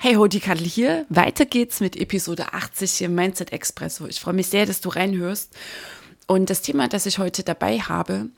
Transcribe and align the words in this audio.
Hey 0.00 0.14
ho, 0.14 0.28
die 0.28 0.38
Kadel 0.38 0.64
hier. 0.64 1.06
Weiter 1.08 1.44
geht's 1.44 1.80
mit 1.80 1.96
Episode 1.96 2.52
80 2.52 2.92
hier 2.92 3.06
im 3.08 3.16
Mindset 3.16 3.52
Expresso. 3.52 4.06
Ich 4.06 4.20
freue 4.20 4.34
mich 4.34 4.46
sehr, 4.46 4.64
dass 4.64 4.80
du 4.80 4.90
reinhörst. 4.90 5.52
Und 6.28 6.50
das 6.50 6.62
Thema, 6.62 6.86
das 6.86 7.04
ich 7.04 7.18
heute 7.18 7.42
dabei 7.42 7.80
habe, 7.80 8.28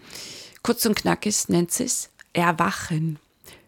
kurz 0.63 0.87
und 0.87 0.95
knackig, 0.95 1.51
nennt 1.51 1.71
sich 1.71 2.09
Erwachen. 2.33 3.19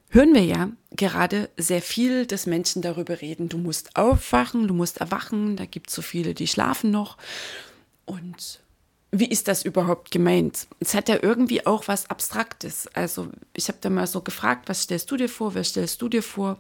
Hören 0.09 0.33
wir 0.33 0.43
ja 0.43 0.71
gerade 0.97 1.51
sehr 1.59 1.83
viel, 1.83 2.25
dass 2.25 2.47
Menschen 2.47 2.81
darüber 2.81 3.21
reden. 3.21 3.51
Du 3.51 3.59
musst 3.59 3.95
aufwachen, 3.95 4.69
du 4.69 4.73
musst 4.73 5.03
erwachen. 5.03 5.57
Da 5.57 5.67
gibt 5.67 5.91
es 5.91 5.95
so 5.95 6.01
viele, 6.01 6.33
die 6.33 6.49
schlafen 6.49 6.91
noch. 6.91 7.19
Und 8.07 8.63
wie 9.11 9.29
ist 9.29 9.49
das 9.49 9.67
überhaupt 9.67 10.11
gemeint? 10.11 10.67
Es 10.81 10.95
hat 10.95 11.11
ja 11.11 11.19
irgendwie 11.21 11.67
auch 11.67 11.89
was 11.89 12.09
Abstraktes. 12.09 12.89
Also 12.95 13.29
ich 13.53 13.69
habe 13.69 13.77
da 13.83 13.91
mal 13.91 14.07
so 14.07 14.23
gefragt, 14.23 14.71
was 14.71 14.85
stellst 14.85 15.11
du 15.11 15.19
dir 15.19 15.29
vor, 15.29 15.55
wer 15.55 15.65
stellst 15.65 16.01
du 16.01 16.09
dir 16.09 16.23
vor? 16.23 16.59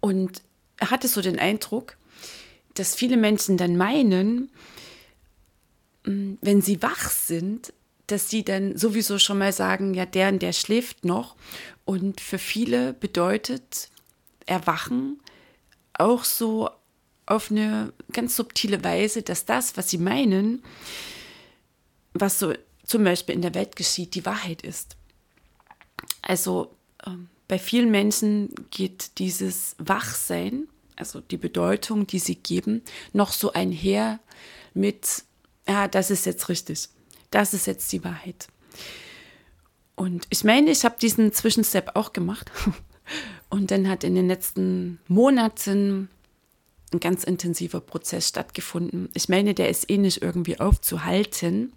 Und 0.00 0.42
er 0.78 0.90
hatte 0.90 1.08
so 1.08 1.20
den 1.22 1.38
Eindruck, 1.38 1.96
dass 2.74 2.94
viele 2.94 3.16
Menschen 3.16 3.56
dann 3.56 3.76
meinen, 3.76 4.50
mm, 6.04 6.34
wenn 6.40 6.62
sie 6.62 6.82
wach 6.82 7.10
sind, 7.10 7.72
dass 8.06 8.30
sie 8.30 8.44
dann 8.44 8.76
sowieso 8.76 9.18
schon 9.18 9.38
mal 9.38 9.52
sagen, 9.52 9.94
ja, 9.94 10.06
der 10.06 10.28
und 10.28 10.40
der 10.40 10.52
schläft 10.52 11.04
noch. 11.04 11.34
Und 11.84 12.20
für 12.20 12.38
viele 12.38 12.92
bedeutet 12.92 13.90
Erwachen 14.46 15.20
auch 15.94 16.24
so 16.24 16.70
auf 17.26 17.50
eine 17.50 17.92
ganz 18.12 18.36
subtile 18.36 18.84
Weise, 18.84 19.22
dass 19.22 19.44
das, 19.44 19.76
was 19.76 19.90
sie 19.90 19.98
meinen, 19.98 20.62
was 22.14 22.38
so 22.38 22.54
zum 22.84 23.02
Beispiel 23.02 23.34
in 23.34 23.42
der 23.42 23.54
Welt 23.54 23.74
geschieht, 23.74 24.14
die 24.14 24.24
Wahrheit 24.24 24.62
ist. 24.62 24.96
Also 26.22 26.76
ähm, 27.04 27.28
bei 27.48 27.58
vielen 27.58 27.90
Menschen 27.90 28.54
geht 28.70 29.18
dieses 29.18 29.76
Wachsein, 29.78 30.68
also 30.96 31.20
die 31.20 31.36
Bedeutung, 31.36 32.06
die 32.06 32.18
sie 32.18 32.36
geben, 32.36 32.82
noch 33.12 33.32
so 33.32 33.52
einher 33.52 34.18
mit, 34.74 35.24
ja, 35.68 35.88
das 35.88 36.10
ist 36.10 36.26
jetzt 36.26 36.48
richtig, 36.48 36.88
das 37.30 37.54
ist 37.54 37.66
jetzt 37.66 37.92
die 37.92 38.02
Wahrheit. 38.02 38.48
Und 39.94 40.26
ich 40.30 40.44
meine, 40.44 40.70
ich 40.70 40.84
habe 40.84 40.96
diesen 41.00 41.32
Zwischenstep 41.32 41.92
auch 41.94 42.12
gemacht. 42.12 42.50
Und 43.48 43.70
dann 43.70 43.88
hat 43.88 44.04
in 44.04 44.14
den 44.14 44.28
letzten 44.28 44.98
Monaten 45.08 46.08
ein 46.92 47.00
ganz 47.00 47.24
intensiver 47.24 47.80
Prozess 47.80 48.28
stattgefunden. 48.28 49.08
Ich 49.14 49.28
meine, 49.28 49.54
der 49.54 49.70
ist 49.70 49.88
eh 49.90 49.98
nicht 49.98 50.22
irgendwie 50.22 50.60
aufzuhalten, 50.60 51.72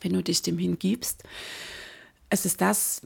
wenn 0.00 0.12
du 0.12 0.22
dich 0.22 0.42
dem 0.42 0.58
hingibst. 0.58 1.22
Es 2.30 2.44
ist 2.44 2.60
das, 2.60 3.02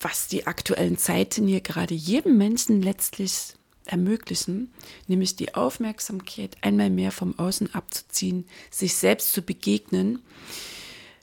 was 0.00 0.28
die 0.28 0.46
aktuellen 0.46 0.96
Zeiten 0.98 1.46
hier 1.46 1.60
gerade 1.60 1.94
jedem 1.94 2.38
Menschen 2.38 2.82
letztlich 2.82 3.54
ermöglichen, 3.84 4.72
nämlich 5.06 5.36
die 5.36 5.54
Aufmerksamkeit 5.54 6.56
einmal 6.60 6.90
mehr 6.90 7.10
vom 7.10 7.38
Außen 7.38 7.74
abzuziehen, 7.74 8.46
sich 8.70 8.94
selbst 8.94 9.32
zu 9.32 9.42
begegnen, 9.42 10.22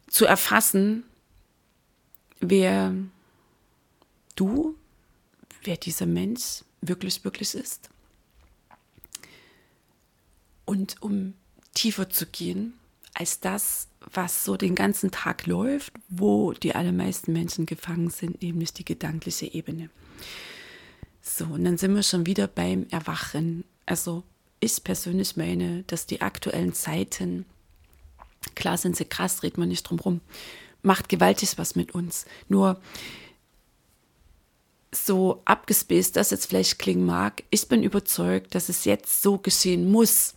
zu 0.10 0.26
erfassen, 0.26 1.04
wer 2.40 2.94
du, 4.36 4.76
wer 5.64 5.78
dieser 5.78 6.06
Mensch 6.08 6.64
wirklich, 6.82 7.24
wirklich 7.24 7.54
ist. 7.54 7.90
Und 10.66 11.02
um 11.02 11.34
tiefer 11.76 12.10
zu 12.10 12.26
gehen, 12.26 12.74
als 13.16 13.40
das, 13.40 13.88
was 14.14 14.44
so 14.44 14.58
den 14.58 14.76
ganzen 14.76 15.10
Tag 15.10 15.48
läuft, 15.48 15.94
wo 16.10 16.52
die 16.52 16.76
allermeisten 16.76 17.34
Menschen 17.34 17.66
gefangen 17.66 18.10
sind, 18.10 18.42
nämlich 18.44 18.74
die 18.74 18.86
gedankliche 18.86 19.48
Ebene. 19.48 19.90
So, 21.22 21.46
und 21.46 21.64
dann 21.64 21.78
sind 21.78 21.96
wir 21.96 22.04
schon 22.04 22.26
wieder 22.28 22.48
beim 22.48 22.86
Erwachen. 22.92 23.64
Also 23.86 24.24
ich 24.60 24.84
persönlich 24.84 25.38
meine, 25.38 25.84
dass 25.84 26.06
die 26.06 26.22
aktuellen 26.22 26.74
Zeiten, 26.74 27.46
klar 28.54 28.78
sind 28.78 28.98
sie 28.98 29.06
krass, 29.06 29.42
redet 29.42 29.58
man 29.58 29.70
nicht 29.70 29.84
drum 29.84 30.00
rum, 30.00 30.22
macht 30.84 31.10
gewaltig 31.10 31.58
was 31.58 31.76
mit 31.76 31.96
uns. 31.96 32.26
Nur 32.50 32.80
so 34.92 35.42
abgespaced 35.46 36.16
das 36.16 36.32
jetzt 36.32 36.48
vielleicht 36.48 36.80
klingen 36.80 37.06
mag, 37.06 37.44
ich 37.50 37.68
bin 37.70 37.82
überzeugt, 37.82 38.56
dass 38.56 38.70
es 38.70 38.86
jetzt 38.86 39.22
so 39.22 39.38
geschehen 39.38 39.90
muss 39.90 40.36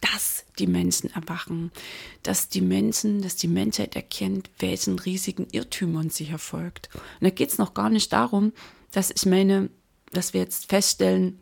dass 0.00 0.44
die 0.58 0.66
Menschen 0.66 1.12
erwachen, 1.12 1.72
dass 2.22 2.48
die 2.48 2.60
Menschen, 2.60 3.22
dass 3.22 3.36
die 3.36 3.48
Menschheit 3.48 3.96
erkennt, 3.96 4.50
welchen 4.58 4.98
riesigen 4.98 5.48
Irrtümern 5.50 6.10
sie 6.10 6.28
erfolgt. 6.28 6.88
Und 6.94 7.24
da 7.24 7.30
geht 7.30 7.50
es 7.50 7.58
noch 7.58 7.74
gar 7.74 7.90
nicht 7.90 8.12
darum, 8.12 8.52
dass 8.92 9.10
ich 9.10 9.26
meine, 9.26 9.70
dass 10.12 10.34
wir 10.34 10.40
jetzt 10.40 10.68
feststellen, 10.68 11.40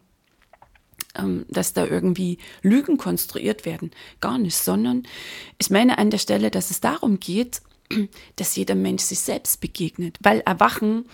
ähm, 1.15 1.45
dass 1.49 1.73
da 1.73 1.87
irgendwie 1.87 2.39
Lügen 2.63 2.97
konstruiert 2.97 3.65
werden. 3.65 3.91
Gar 4.21 4.39
nicht, 4.39 4.57
sondern 4.57 5.05
ich 5.59 5.71
meine 5.71 5.99
an 5.99 6.11
der 6.11 6.19
Stelle, 6.19 6.51
dass 6.51 6.71
es 6.71 6.81
darum 6.81 7.21
geht, 7.21 7.63
dass 8.37 8.57
jeder 8.57 8.75
Mensch 8.75 9.03
sich 9.03 9.21
selbst 9.21 9.61
begegnet. 9.61 10.19
Weil 10.23 10.41
Erwachen 10.41 11.07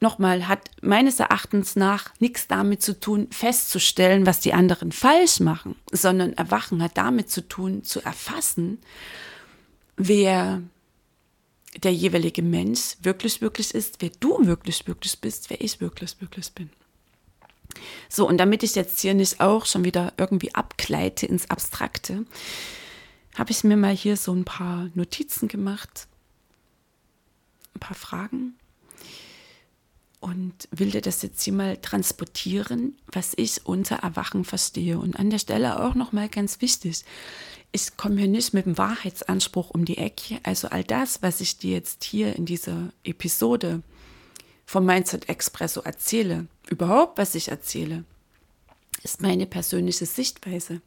nochmal, 0.00 0.48
hat 0.48 0.70
meines 0.82 1.20
Erachtens 1.20 1.76
nach 1.76 2.12
nichts 2.20 2.46
damit 2.46 2.82
zu 2.82 2.98
tun, 2.98 3.28
festzustellen, 3.30 4.26
was 4.26 4.40
die 4.40 4.52
anderen 4.52 4.92
falsch 4.92 5.40
machen, 5.40 5.76
sondern 5.90 6.32
Erwachen 6.34 6.82
hat 6.82 6.96
damit 6.96 7.30
zu 7.30 7.46
tun, 7.46 7.82
zu 7.82 8.00
erfassen, 8.02 8.78
wer 9.96 10.62
der 11.82 11.92
jeweilige 11.92 12.42
Mensch 12.42 12.96
wirklich, 13.02 13.40
wirklich 13.40 13.74
ist, 13.74 13.96
wer 14.00 14.10
du 14.20 14.46
wirklich, 14.46 14.86
wirklich 14.86 15.20
bist, 15.20 15.50
wer 15.50 15.60
ich 15.60 15.80
wirklich, 15.80 16.20
wirklich 16.20 16.52
bin. 16.52 16.70
So, 18.08 18.26
und 18.26 18.38
damit 18.38 18.62
ich 18.62 18.74
jetzt 18.74 19.00
hier 19.00 19.14
nicht 19.14 19.40
auch 19.40 19.66
schon 19.66 19.84
wieder 19.84 20.12
irgendwie 20.16 20.54
abgleite 20.54 21.26
ins 21.26 21.50
Abstrakte, 21.50 22.24
habe 23.36 23.50
ich 23.50 23.64
mir 23.64 23.76
mal 23.76 23.94
hier 23.94 24.16
so 24.16 24.32
ein 24.32 24.46
paar 24.46 24.88
Notizen 24.94 25.48
gemacht, 25.48 26.06
ein 27.74 27.80
paar 27.80 27.96
Fragen 27.96 28.54
und 30.26 30.68
will 30.72 30.90
dir 30.90 31.02
das 31.02 31.22
jetzt 31.22 31.40
hier 31.44 31.52
mal 31.52 31.76
transportieren, 31.76 32.98
was 33.12 33.32
ich 33.36 33.64
unter 33.64 33.98
Erwachen 33.98 34.44
verstehe. 34.44 34.98
Und 34.98 35.16
an 35.20 35.30
der 35.30 35.38
Stelle 35.38 35.80
auch 35.84 35.94
nochmal 35.94 36.28
ganz 36.28 36.60
wichtig, 36.60 37.04
ich 37.70 37.96
komme 37.96 38.18
hier 38.18 38.28
nicht 38.28 38.52
mit 38.52 38.66
dem 38.66 38.76
Wahrheitsanspruch 38.76 39.70
um 39.70 39.84
die 39.84 39.98
Ecke. 39.98 40.40
Also 40.42 40.66
all 40.66 40.82
das, 40.82 41.22
was 41.22 41.40
ich 41.40 41.58
dir 41.58 41.74
jetzt 41.74 42.02
hier 42.02 42.34
in 42.34 42.44
dieser 42.44 42.92
Episode 43.04 43.82
vom 44.64 44.84
Mindset 44.84 45.28
Expresso 45.28 45.82
erzähle, 45.82 46.48
überhaupt 46.68 47.18
was 47.18 47.36
ich 47.36 47.48
erzähle, 47.48 48.02
ist 49.04 49.22
meine 49.22 49.46
persönliche 49.46 50.06
Sichtweise. 50.06 50.80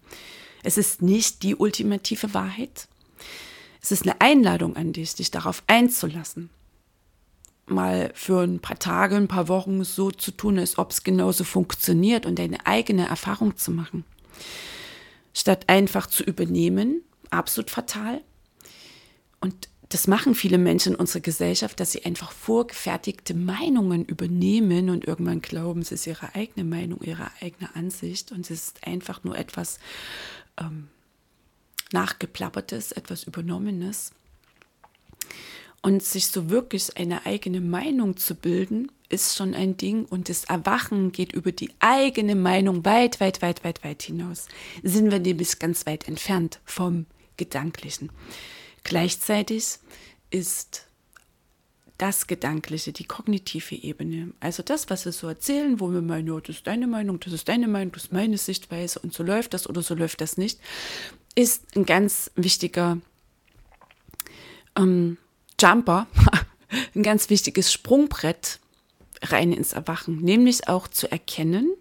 Es 0.63 0.77
ist 0.77 1.01
nicht 1.01 1.43
die 1.43 1.55
ultimative 1.55 2.33
Wahrheit. 2.33 2.89
Es 3.81 3.93
ist 3.93 4.03
eine 4.03 4.19
Einladung 4.19 4.75
an 4.75 4.91
dich, 4.91 5.15
dich 5.15 5.31
darauf 5.31 5.63
einzulassen 5.67 6.49
mal 7.71 8.11
für 8.13 8.41
ein 8.41 8.59
paar 8.59 8.79
Tage, 8.79 9.15
ein 9.15 9.27
paar 9.27 9.47
Wochen 9.47 9.83
so 9.83 10.11
zu 10.11 10.31
tun, 10.31 10.59
als 10.59 10.77
ob 10.77 10.91
es 10.91 11.03
genauso 11.03 11.43
funktioniert 11.43 12.25
und 12.25 12.39
deine 12.39 12.65
eigene 12.65 13.07
Erfahrung 13.07 13.57
zu 13.57 13.71
machen. 13.71 14.05
Statt 15.33 15.65
einfach 15.67 16.07
zu 16.07 16.23
übernehmen, 16.23 17.01
absolut 17.29 17.69
fatal. 17.69 18.21
Und 19.39 19.69
das 19.89 20.07
machen 20.07 20.35
viele 20.35 20.59
Menschen 20.59 20.93
in 20.93 20.99
unserer 20.99 21.21
Gesellschaft, 21.21 21.79
dass 21.79 21.91
sie 21.91 22.05
einfach 22.05 22.31
vorgefertigte 22.31 23.33
Meinungen 23.33 24.05
übernehmen 24.05 24.89
und 24.91 25.05
irgendwann 25.05 25.41
glauben, 25.41 25.81
es 25.81 25.91
ist 25.91 26.05
ihre 26.05 26.35
eigene 26.35 26.63
Meinung, 26.63 27.01
ihre 27.01 27.31
eigene 27.41 27.75
Ansicht 27.75 28.31
und 28.31 28.41
es 28.41 28.51
ist 28.51 28.87
einfach 28.87 29.23
nur 29.23 29.35
etwas 29.35 29.79
ähm, 30.59 30.89
Nachgeplappertes, 31.91 32.91
etwas 32.91 33.23
Übernommenes. 33.23 34.11
Und 35.81 36.03
sich 36.03 36.27
so 36.27 36.49
wirklich 36.49 36.97
eine 36.97 37.25
eigene 37.25 37.61
Meinung 37.61 38.17
zu 38.17 38.35
bilden, 38.35 38.91
ist 39.07 39.35
schon 39.35 39.53
ein 39.53 39.77
Ding. 39.77 40.05
Und 40.05 40.29
das 40.29 40.43
Erwachen 40.45 41.11
geht 41.11 41.33
über 41.33 41.51
die 41.51 41.71
eigene 41.79 42.35
Meinung 42.35 42.85
weit, 42.85 43.19
weit, 43.19 43.41
weit, 43.41 43.63
weit, 43.63 43.83
weit 43.83 44.03
hinaus. 44.03 44.47
Sind 44.83 45.11
wir 45.11 45.19
nämlich 45.19 45.57
ganz 45.59 45.85
weit 45.85 46.07
entfernt 46.07 46.59
vom 46.65 47.05
Gedanklichen. 47.37 48.11
Gleichzeitig 48.83 49.79
ist 50.29 50.85
das 51.97 52.27
Gedankliche, 52.27 52.93
die 52.93 53.03
kognitive 53.03 53.75
Ebene, 53.75 54.31
also 54.39 54.63
das, 54.63 54.89
was 54.89 55.03
wir 55.05 55.11
so 55.11 55.27
erzählen, 55.27 55.81
wo 55.81 55.91
wir 55.91 56.01
meinen, 56.01 56.29
oh, 56.31 56.39
das 56.39 56.57
ist 56.57 56.67
deine 56.67 56.87
Meinung, 56.87 57.19
das 57.19 57.33
ist 57.33 57.49
deine 57.49 57.67
Meinung, 57.67 57.91
das 57.91 58.05
ist 58.05 58.13
meine 58.13 58.37
Sichtweise 58.37 58.99
und 58.99 59.13
so 59.13 59.21
läuft 59.21 59.53
das 59.53 59.67
oder 59.67 59.81
so 59.81 59.95
läuft 59.95 60.21
das 60.21 60.37
nicht, 60.37 60.59
ist 61.35 61.75
ein 61.75 61.85
ganz 61.85 62.31
wichtiger 62.35 62.99
ähm, 64.77 65.17
Jumper, 65.59 66.07
ein 66.95 67.03
ganz 67.03 67.29
wichtiges 67.29 67.71
Sprungbrett 67.71 68.59
rein 69.21 69.51
ins 69.51 69.73
Erwachen, 69.73 70.21
nämlich 70.21 70.67
auch 70.67 70.87
zu 70.87 71.11
erkennen, 71.11 71.73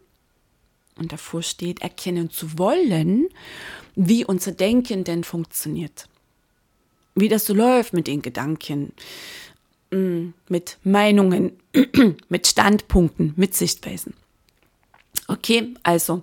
und 0.99 1.13
davor 1.13 1.43
steht, 1.43 1.81
erkennen 1.81 2.31
zu 2.31 2.59
wollen, 2.59 3.29
wie 3.95 4.25
unser 4.25 4.53
Denken 4.53 5.05
denn 5.05 5.25
funktioniert. 5.25 6.09
Wie 7.15 7.29
das 7.29 7.47
so 7.47 7.55
läuft 7.55 7.93
mit 7.93 8.07
den 8.07 8.21
Gedanken, 8.21 8.93
mm, 9.91 10.31
mit 10.49 10.79
Meinungen, 10.83 11.53
mit 12.29 12.47
Standpunkten, 12.47 13.33
mit 13.37 13.55
Sichtweisen. 13.55 14.15
Okay, 15.29 15.75
also 15.83 16.23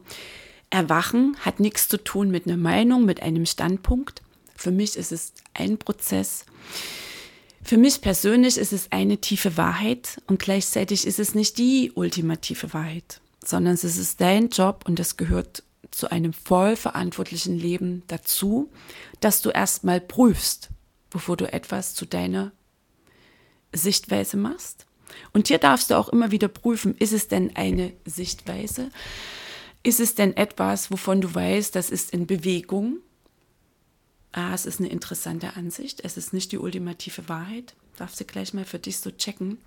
Erwachen 0.70 1.38
hat 1.40 1.60
nichts 1.60 1.88
zu 1.88 2.04
tun 2.04 2.32
mit 2.32 2.48
einer 2.48 2.58
Meinung, 2.58 3.06
mit 3.06 3.22
einem 3.22 3.46
Standpunkt. 3.46 4.22
Für 4.56 4.72
mich 4.72 4.98
ist 4.98 5.12
es 5.12 5.34
ein 5.54 5.78
Prozess. 5.78 6.46
Für 7.66 7.78
mich 7.78 8.00
persönlich 8.02 8.58
ist 8.58 8.74
es 8.74 8.92
eine 8.92 9.18
tiefe 9.18 9.58
Wahrheit 9.58 10.22
und 10.28 10.40
gleichzeitig 10.40 11.06
ist 11.06 11.20
es 11.20 11.36
nicht 11.36 11.58
die 11.58 11.92
ultimative 11.94 12.74
Wahrheit 12.74 13.20
sondern 13.48 13.76
es 13.76 13.84
ist 13.84 14.22
dein 14.22 14.50
Job 14.50 14.84
und 14.88 15.00
es 15.00 15.18
gehört 15.18 15.64
zu 15.92 16.12
einem 16.12 16.34
vollverantwortlichen 16.34 17.58
Leben 17.58 18.04
dazu, 18.08 18.72
dass 19.22 19.42
du 19.42 19.52
erstmal 19.52 20.02
prüfst, 20.02 20.70
bevor 21.10 21.38
du 21.38 21.52
etwas 21.52 21.94
zu 21.94 22.06
deiner 22.06 22.52
Sichtweise 23.72 24.38
machst. 24.38 24.88
Und 25.32 25.48
hier 25.48 25.60
darfst 25.60 25.92
du 25.92 25.96
auch 25.96 26.10
immer 26.10 26.32
wieder 26.32 26.48
prüfen, 26.48 26.96
ist 26.98 27.14
es 27.14 27.28
denn 27.28 27.56
eine 27.56 27.94
Sichtweise? 28.06 28.90
Ist 29.84 30.00
es 30.00 30.16
denn 30.16 30.36
etwas, 30.36 30.92
wovon 30.92 31.22
du 31.22 31.34
weißt, 31.34 31.76
das 31.76 31.90
ist 31.92 32.12
in 32.12 32.26
Bewegung? 32.26 32.98
Ah, 34.38 34.54
es 34.54 34.66
ist 34.66 34.82
eine 34.82 34.90
interessante 34.90 35.56
Ansicht. 35.56 36.02
Es 36.04 36.18
ist 36.18 36.34
nicht 36.34 36.52
die 36.52 36.58
ultimative 36.58 37.30
Wahrheit. 37.30 37.74
Darfst 37.96 38.20
du 38.20 38.26
gleich 38.26 38.54
mal 38.54 38.66
für 38.66 38.80
dich 38.80 39.00
so 39.00 39.10
checken. 39.10 39.60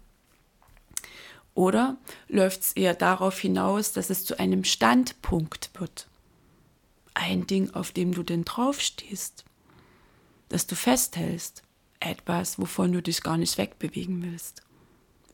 Oder 1.55 1.97
läuft 2.29 2.61
es 2.61 2.73
eher 2.75 2.93
darauf 2.93 3.39
hinaus, 3.39 3.93
dass 3.93 4.11
es 4.11 4.27
zu 4.27 4.39
einem 4.39 4.65
Standpunkt 4.65 5.71
wird? 5.79 6.07
Ein 7.15 7.47
Ding, 7.47 7.71
auf 7.71 7.93
dem 7.93 8.13
du 8.13 8.23
denn 8.23 8.45
draufstehst, 8.45 9.47
dass 10.51 10.67
du 10.67 10.75
festhältst, 10.75 11.63
etwas, 11.99 12.59
wovon 12.59 12.93
du 12.93 13.01
dich 13.01 13.23
gar 13.23 13.39
nicht 13.39 13.57
wegbewegen 13.57 14.23
willst. 14.23 14.61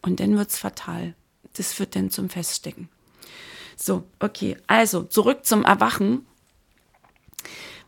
Und 0.01 0.21
dann 0.21 0.37
wird 0.37 0.51
es 0.51 0.59
fatal. 0.59 1.17
Das 1.55 1.73
führt 1.73 1.97
dann 1.97 2.09
zum 2.09 2.31
Feststecken. 2.31 2.89
So, 3.77 4.05
okay, 4.21 4.57
also 4.69 5.03
zurück 5.03 5.45
zum 5.45 5.65
Erwachen. 5.65 6.25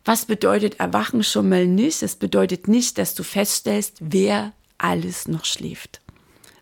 Was 0.06 0.24
bedeutet 0.24 0.80
Erwachen 0.80 1.22
schon 1.22 1.50
mal 1.50 1.66
nicht? 1.66 2.02
Es 2.02 2.16
bedeutet 2.16 2.66
nicht, 2.66 2.96
dass 2.96 3.14
du 3.14 3.22
feststellst, 3.22 3.98
wer 4.00 4.52
alles 4.78 5.28
noch 5.28 5.44
schläft 5.44 6.00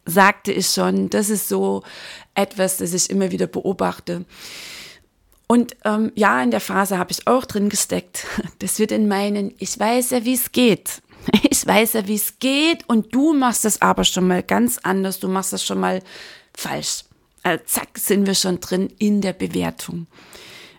sagte 0.07 0.53
ich 0.53 0.69
schon, 0.69 1.11
das 1.11 1.31
ist 1.31 1.49
so 1.49 1.83
etwas, 2.35 2.79
das 2.79 2.93
ich 2.93 3.11
immer 3.11 3.31
wieder 3.31 3.47
beobachte. 3.47 4.25
Und 5.47 5.77
ähm, 5.85 6.13
ja, 6.15 6.43
in 6.43 6.51
der 6.51 6.61
Phase 6.61 6.99
habe 6.99 7.13
ich 7.13 7.27
auch 7.27 7.45
drin 7.45 7.69
gesteckt, 7.69 8.27
dass 8.59 8.79
wir 8.79 8.87
denn 8.87 9.09
meinen, 9.09 9.55
ich 9.59 9.79
weiß 9.79 10.11
ja, 10.11 10.25
wie 10.25 10.35
es 10.35 10.53
geht. 10.53 11.03
Ich 11.51 11.67
weiß 11.67 11.95
ja, 11.95 12.07
wie 12.07 12.17
es 12.17 12.39
geht 12.41 12.87
und 12.89 13.15
du 13.15 13.33
machst 13.33 13.65
das 13.65 13.81
aber 13.81 14.05
schon 14.05 14.27
mal 14.27 14.43
ganz 14.43 14.79
anders, 14.83 15.21
du 15.21 15.29
machst 15.29 15.55
das 15.55 15.65
schon 15.65 15.81
mal 15.81 16.03
falsch. 16.55 17.05
Also 17.43 17.65
zack, 17.65 17.97
sind 17.97 18.27
wir 18.27 18.35
schon 18.35 18.61
drin 18.61 18.93
in 18.99 19.23
der 19.23 19.33
Bewertung. 19.33 20.07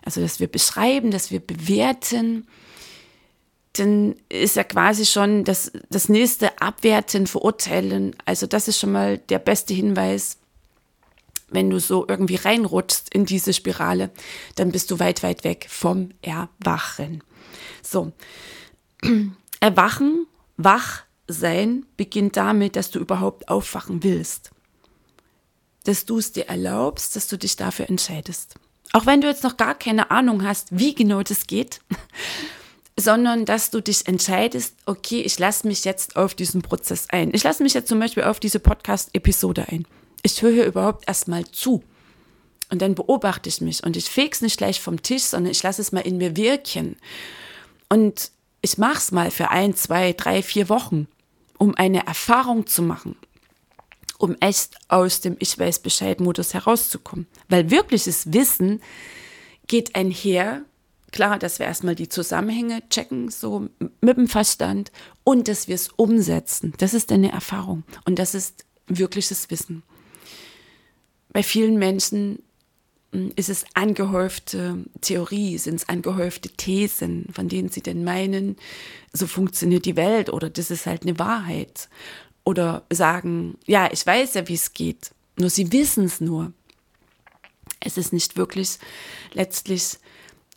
Also, 0.06 0.20
dass 0.20 0.38
wir 0.38 0.46
beschreiben, 0.46 1.10
dass 1.10 1.32
wir 1.32 1.40
bewerten, 1.40 2.46
dann 3.72 4.14
ist 4.28 4.54
ja 4.54 4.62
quasi 4.62 5.04
schon 5.04 5.42
das, 5.42 5.72
das 5.90 6.08
nächste 6.08 6.60
Abwerten, 6.60 7.26
Verurteilen. 7.26 8.14
Also 8.24 8.46
das 8.46 8.68
ist 8.68 8.78
schon 8.78 8.92
mal 8.92 9.18
der 9.18 9.40
beste 9.40 9.74
Hinweis. 9.74 10.38
Wenn 11.48 11.70
du 11.70 11.80
so 11.80 12.06
irgendwie 12.08 12.36
reinrutschst 12.36 13.12
in 13.12 13.26
diese 13.26 13.52
Spirale, 13.52 14.10
dann 14.54 14.70
bist 14.70 14.92
du 14.92 15.00
weit, 15.00 15.24
weit 15.24 15.42
weg 15.42 15.66
vom 15.68 16.10
Erwachen. 16.22 17.24
So, 17.82 18.12
Erwachen, 19.60 20.28
wach 20.56 21.02
sein, 21.26 21.84
beginnt 21.96 22.36
damit, 22.36 22.76
dass 22.76 22.92
du 22.92 23.00
überhaupt 23.00 23.48
aufwachen 23.48 24.04
willst. 24.04 24.52
Dass 25.82 26.06
du 26.06 26.18
es 26.18 26.30
dir 26.30 26.46
erlaubst, 26.46 27.16
dass 27.16 27.26
du 27.26 27.36
dich 27.36 27.56
dafür 27.56 27.88
entscheidest. 27.88 28.54
Auch 28.92 29.06
wenn 29.06 29.20
du 29.20 29.28
jetzt 29.28 29.44
noch 29.44 29.56
gar 29.56 29.74
keine 29.74 30.10
Ahnung 30.10 30.44
hast, 30.44 30.68
wie 30.70 30.94
genau 30.94 31.22
das 31.22 31.46
geht, 31.46 31.80
sondern 32.98 33.44
dass 33.44 33.70
du 33.70 33.80
dich 33.80 34.06
entscheidest, 34.06 34.74
okay, 34.86 35.20
ich 35.20 35.38
lasse 35.38 35.66
mich 35.66 35.84
jetzt 35.84 36.16
auf 36.16 36.34
diesen 36.34 36.62
Prozess 36.62 37.06
ein. 37.10 37.32
Ich 37.34 37.44
lasse 37.44 37.62
mich 37.62 37.74
jetzt 37.74 37.88
zum 37.88 38.00
Beispiel 38.00 38.24
auf 38.24 38.40
diese 38.40 38.58
Podcast-Episode 38.60 39.66
ein. 39.68 39.86
Ich 40.22 40.40
höre 40.42 40.64
überhaupt 40.64 41.06
erstmal 41.06 41.44
zu. 41.46 41.82
Und 42.70 42.82
dann 42.82 42.94
beobachte 42.94 43.48
ich 43.48 43.60
mich 43.60 43.84
und 43.84 43.96
ich 43.96 44.06
feg's 44.06 44.40
nicht 44.40 44.58
gleich 44.58 44.80
vom 44.80 45.00
Tisch, 45.00 45.22
sondern 45.22 45.52
ich 45.52 45.62
lasse 45.62 45.80
es 45.80 45.92
mal 45.92 46.00
in 46.00 46.16
mir 46.16 46.36
wirken. 46.36 46.96
Und 47.88 48.32
ich 48.60 48.78
mache 48.78 48.98
es 48.98 49.12
mal 49.12 49.30
für 49.30 49.50
ein, 49.50 49.76
zwei, 49.76 50.12
drei, 50.12 50.42
vier 50.42 50.68
Wochen, 50.68 51.06
um 51.58 51.74
eine 51.76 52.06
Erfahrung 52.06 52.66
zu 52.66 52.82
machen, 52.82 53.16
um 54.18 54.36
echt 54.40 54.76
aus 54.88 55.20
dem 55.20 55.36
Ich 55.38 55.58
weiß 55.58 55.80
Bescheid-Modus 55.80 56.54
herauszukommen. 56.54 57.26
Weil 57.48 57.70
wirkliches 57.70 58.32
Wissen 58.32 58.80
geht 59.66 59.94
einher 59.94 60.64
klar, 61.12 61.38
dass 61.38 61.58
wir 61.58 61.66
erstmal 61.66 61.94
die 61.94 62.08
Zusammenhänge 62.08 62.86
checken, 62.90 63.30
so 63.30 63.68
mit 64.00 64.16
dem 64.16 64.28
Verstand 64.28 64.92
und 65.24 65.48
dass 65.48 65.66
wir 65.66 65.74
es 65.74 65.88
umsetzen. 65.88 66.74
Das 66.78 66.94
ist 66.94 67.10
eine 67.10 67.32
Erfahrung 67.32 67.84
und 68.04 68.18
das 68.18 68.34
ist 68.34 68.66
wirkliches 68.86 69.50
Wissen. 69.50 69.82
Bei 71.32 71.42
vielen 71.42 71.78
Menschen 71.78 72.42
hm, 73.12 73.32
ist 73.36 73.48
es 73.48 73.64
angehäufte 73.74 74.84
Theorie, 75.00 75.58
sind 75.58 75.76
es 75.76 75.88
angehäufte 75.88 76.50
Thesen, 76.50 77.26
von 77.32 77.48
denen 77.48 77.68
sie 77.70 77.82
denn 77.82 78.04
meinen, 78.04 78.56
so 79.12 79.26
funktioniert 79.26 79.86
die 79.86 79.96
Welt 79.96 80.30
oder 80.30 80.50
das 80.50 80.70
ist 80.70 80.86
halt 80.86 81.02
eine 81.02 81.18
Wahrheit. 81.18 81.88
Oder 82.46 82.84
sagen, 82.90 83.58
ja, 83.66 83.90
ich 83.92 84.06
weiß 84.06 84.34
ja, 84.34 84.46
wie 84.46 84.54
es 84.54 84.72
geht, 84.72 85.10
nur 85.36 85.50
sie 85.50 85.72
wissen 85.72 86.04
es 86.04 86.20
nur. 86.20 86.52
Es 87.80 87.98
ist 87.98 88.12
nicht 88.12 88.36
wirklich 88.36 88.78
letztlich 89.32 89.98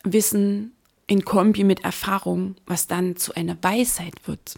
Wissen 0.04 0.72
in 1.08 1.24
Kombi 1.24 1.64
mit 1.64 1.80
Erfahrung, 1.84 2.54
was 2.64 2.86
dann 2.86 3.16
zu 3.16 3.34
einer 3.34 3.60
Weisheit 3.60 4.14
wird. 4.26 4.54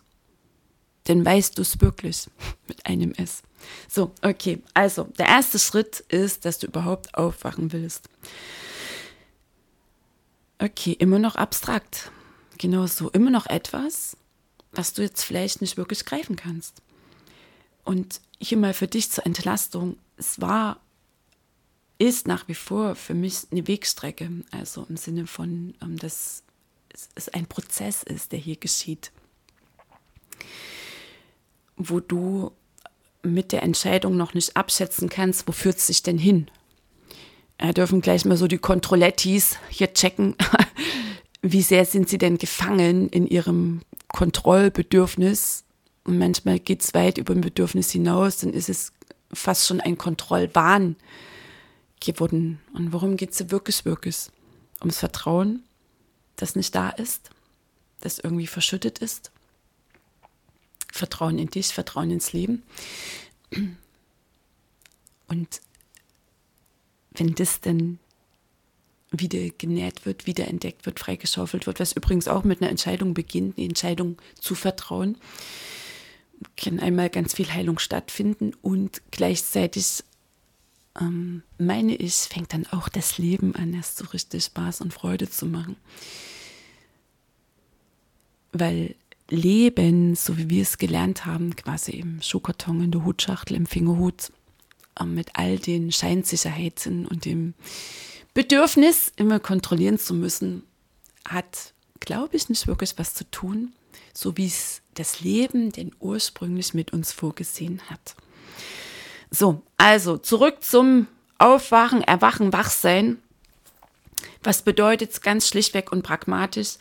Denn 1.08 1.24
weißt 1.24 1.56
du 1.56 1.62
es 1.62 1.80
wirklich 1.80 2.28
mit 2.68 2.84
einem 2.84 3.12
S. 3.12 3.42
So, 3.88 4.12
okay. 4.20 4.62
Also, 4.74 5.04
der 5.18 5.26
erste 5.26 5.58
Schritt 5.58 6.00
ist, 6.08 6.44
dass 6.44 6.58
du 6.58 6.66
überhaupt 6.66 7.14
aufwachen 7.14 7.72
willst. 7.72 8.10
Okay, 10.58 10.92
immer 10.92 11.18
noch 11.18 11.36
abstrakt. 11.36 12.12
Genau 12.58 12.86
so. 12.86 13.08
Immer 13.10 13.30
noch 13.30 13.46
etwas, 13.46 14.18
was 14.72 14.92
du 14.92 15.00
jetzt 15.00 15.24
vielleicht 15.24 15.62
nicht 15.62 15.78
wirklich 15.78 16.04
greifen 16.04 16.36
kannst. 16.36 16.82
Und 17.84 18.20
hier 18.40 18.58
mal 18.58 18.74
für 18.74 18.86
dich 18.86 19.10
zur 19.10 19.26
Entlastung. 19.26 19.96
Es 20.16 20.40
war 20.40 20.80
ist 21.98 22.26
nach 22.26 22.48
wie 22.48 22.54
vor 22.54 22.96
für 22.96 23.14
mich 23.14 23.46
eine 23.52 23.68
Wegstrecke. 23.68 24.28
Also 24.50 24.86
im 24.88 24.96
Sinne 24.96 25.26
von, 25.28 25.74
ähm, 25.80 25.96
dass 25.98 26.42
es 27.14 27.28
ein 27.28 27.46
Prozess 27.46 28.02
ist, 28.02 28.32
der 28.32 28.40
hier 28.40 28.56
geschieht, 28.56 29.12
wo 31.76 32.00
du 32.00 32.50
mit 33.22 33.52
der 33.52 33.62
Entscheidung 33.62 34.16
noch 34.16 34.34
nicht 34.34 34.56
abschätzen 34.56 35.08
kannst, 35.08 35.46
wo 35.46 35.52
führt 35.52 35.78
es 35.78 35.86
sich 35.86 36.02
denn 36.02 36.18
hin. 36.18 36.50
Wir 37.60 37.72
dürfen 37.72 38.00
gleich 38.00 38.24
mal 38.24 38.36
so 38.36 38.48
die 38.48 38.58
Kontrollettis 38.58 39.56
hier 39.68 39.94
checken. 39.94 40.34
Wie 41.42 41.62
sehr 41.62 41.84
sind 41.84 42.08
sie 42.08 42.18
denn 42.18 42.36
gefangen 42.38 43.08
in 43.10 43.28
ihrem 43.28 43.82
Kontrollbedürfnis? 44.08 45.64
Und 46.04 46.18
manchmal 46.18 46.58
geht 46.58 46.82
es 46.82 46.94
weit 46.94 47.18
über 47.18 47.32
ein 47.32 47.40
Bedürfnis 47.40 47.90
hinaus, 47.90 48.38
dann 48.38 48.52
ist 48.52 48.68
es 48.68 48.92
fast 49.32 49.66
schon 49.66 49.80
ein 49.80 49.96
Kontrollwahn 49.96 50.96
geworden. 52.00 52.60
Und 52.74 52.92
worum 52.92 53.16
geht 53.16 53.30
es 53.30 53.50
wirklich, 53.50 53.84
wirklich? 53.84 54.30
Ums 54.80 54.98
Vertrauen, 54.98 55.62
das 56.36 56.56
nicht 56.56 56.74
da 56.74 56.90
ist, 56.90 57.30
das 58.00 58.18
irgendwie 58.18 58.48
verschüttet 58.48 58.98
ist. 58.98 59.30
Vertrauen 60.90 61.38
in 61.38 61.48
dich, 61.48 61.68
Vertrauen 61.68 62.10
ins 62.10 62.32
Leben. 62.32 62.62
Und 65.28 65.60
wenn 67.12 67.34
das 67.34 67.60
denn 67.60 67.98
wieder 69.10 69.50
genährt 69.56 70.04
wird, 70.06 70.26
wieder 70.26 70.48
entdeckt 70.48 70.86
wird, 70.86 70.98
freigeschaufelt 70.98 71.66
wird, 71.66 71.80
was 71.80 71.92
übrigens 71.92 72.28
auch 72.28 72.44
mit 72.44 72.60
einer 72.60 72.70
Entscheidung 72.70 73.14
beginnt, 73.14 73.58
die 73.58 73.66
Entscheidung 73.66 74.16
zu 74.38 74.54
vertrauen. 74.54 75.16
Kann 76.56 76.80
einmal 76.80 77.10
ganz 77.10 77.34
viel 77.34 77.52
Heilung 77.52 77.78
stattfinden 77.78 78.52
und 78.62 79.02
gleichzeitig 79.10 80.04
ähm, 81.00 81.42
meine 81.58 81.94
ich, 81.94 82.14
fängt 82.14 82.52
dann 82.52 82.66
auch 82.66 82.88
das 82.88 83.18
Leben 83.18 83.54
an, 83.54 83.72
erst 83.74 83.98
so 83.98 84.06
richtig 84.06 84.44
Spaß 84.44 84.80
und 84.80 84.92
Freude 84.92 85.28
zu 85.28 85.46
machen. 85.46 85.76
Weil 88.52 88.94
Leben, 89.30 90.14
so 90.14 90.36
wie 90.36 90.50
wir 90.50 90.62
es 90.62 90.76
gelernt 90.76 91.24
haben, 91.24 91.56
quasi 91.56 91.92
im 91.92 92.20
Schuhkarton, 92.20 92.82
in 92.84 92.90
der 92.90 93.04
Hutschachtel, 93.04 93.56
im 93.56 93.66
Fingerhut, 93.66 94.30
äh, 95.00 95.04
mit 95.04 95.30
all 95.34 95.58
den 95.58 95.90
Scheinsicherheiten 95.90 97.06
und 97.06 97.24
dem 97.24 97.54
Bedürfnis, 98.34 99.12
immer 99.16 99.40
kontrollieren 99.40 99.98
zu 99.98 100.14
müssen, 100.14 100.64
hat, 101.26 101.72
glaube 102.00 102.36
ich, 102.36 102.48
nicht 102.48 102.66
wirklich 102.66 102.94
was 102.98 103.14
zu 103.14 103.30
tun, 103.30 103.72
so 104.12 104.36
wie 104.36 104.46
es 104.46 104.81
das 104.94 105.20
Leben 105.20 105.72
denn 105.72 105.92
ursprünglich 106.00 106.74
mit 106.74 106.92
uns 106.92 107.12
vorgesehen 107.12 107.80
hat. 107.88 108.14
So, 109.30 109.62
also 109.78 110.18
zurück 110.18 110.62
zum 110.62 111.06
Aufwachen, 111.38 112.02
Erwachen, 112.02 112.52
Wachsein. 112.52 113.18
Was 114.42 114.62
bedeutet 114.62 115.12
es 115.12 115.20
ganz 115.20 115.48
schlichtweg 115.48 115.90
und 115.90 116.02
pragmatisch, 116.02 116.76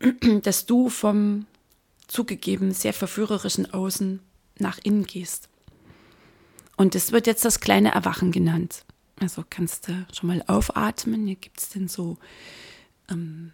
dass 0.42 0.66
du 0.66 0.88
vom 0.88 1.46
zugegeben 2.06 2.72
sehr 2.72 2.92
verführerischen 2.92 3.72
Außen 3.72 4.20
nach 4.58 4.78
innen 4.82 5.04
gehst? 5.04 5.48
Und 6.76 6.94
das 6.94 7.12
wird 7.12 7.26
jetzt 7.26 7.44
das 7.44 7.60
kleine 7.60 7.92
Erwachen 7.92 8.32
genannt. 8.32 8.84
Also 9.20 9.44
kannst 9.48 9.88
du 9.88 10.06
schon 10.14 10.28
mal 10.28 10.42
aufatmen. 10.46 11.26
Hier 11.26 11.36
gibt 11.36 11.60
es 11.60 11.68
denn 11.68 11.88
so 11.88 12.16
ähm, 13.10 13.52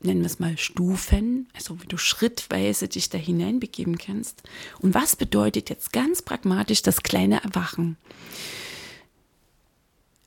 nennen 0.00 0.20
wir 0.20 0.26
es 0.26 0.38
mal 0.38 0.56
Stufen, 0.58 1.48
also 1.54 1.80
wie 1.82 1.86
du 1.86 1.96
schrittweise 1.96 2.88
dich 2.88 3.08
da 3.10 3.18
hineinbegeben 3.18 3.98
kannst. 3.98 4.42
Und 4.80 4.94
was 4.94 5.16
bedeutet 5.16 5.70
jetzt 5.70 5.92
ganz 5.92 6.22
pragmatisch 6.22 6.82
das 6.82 7.02
kleine 7.02 7.42
Erwachen? 7.42 7.96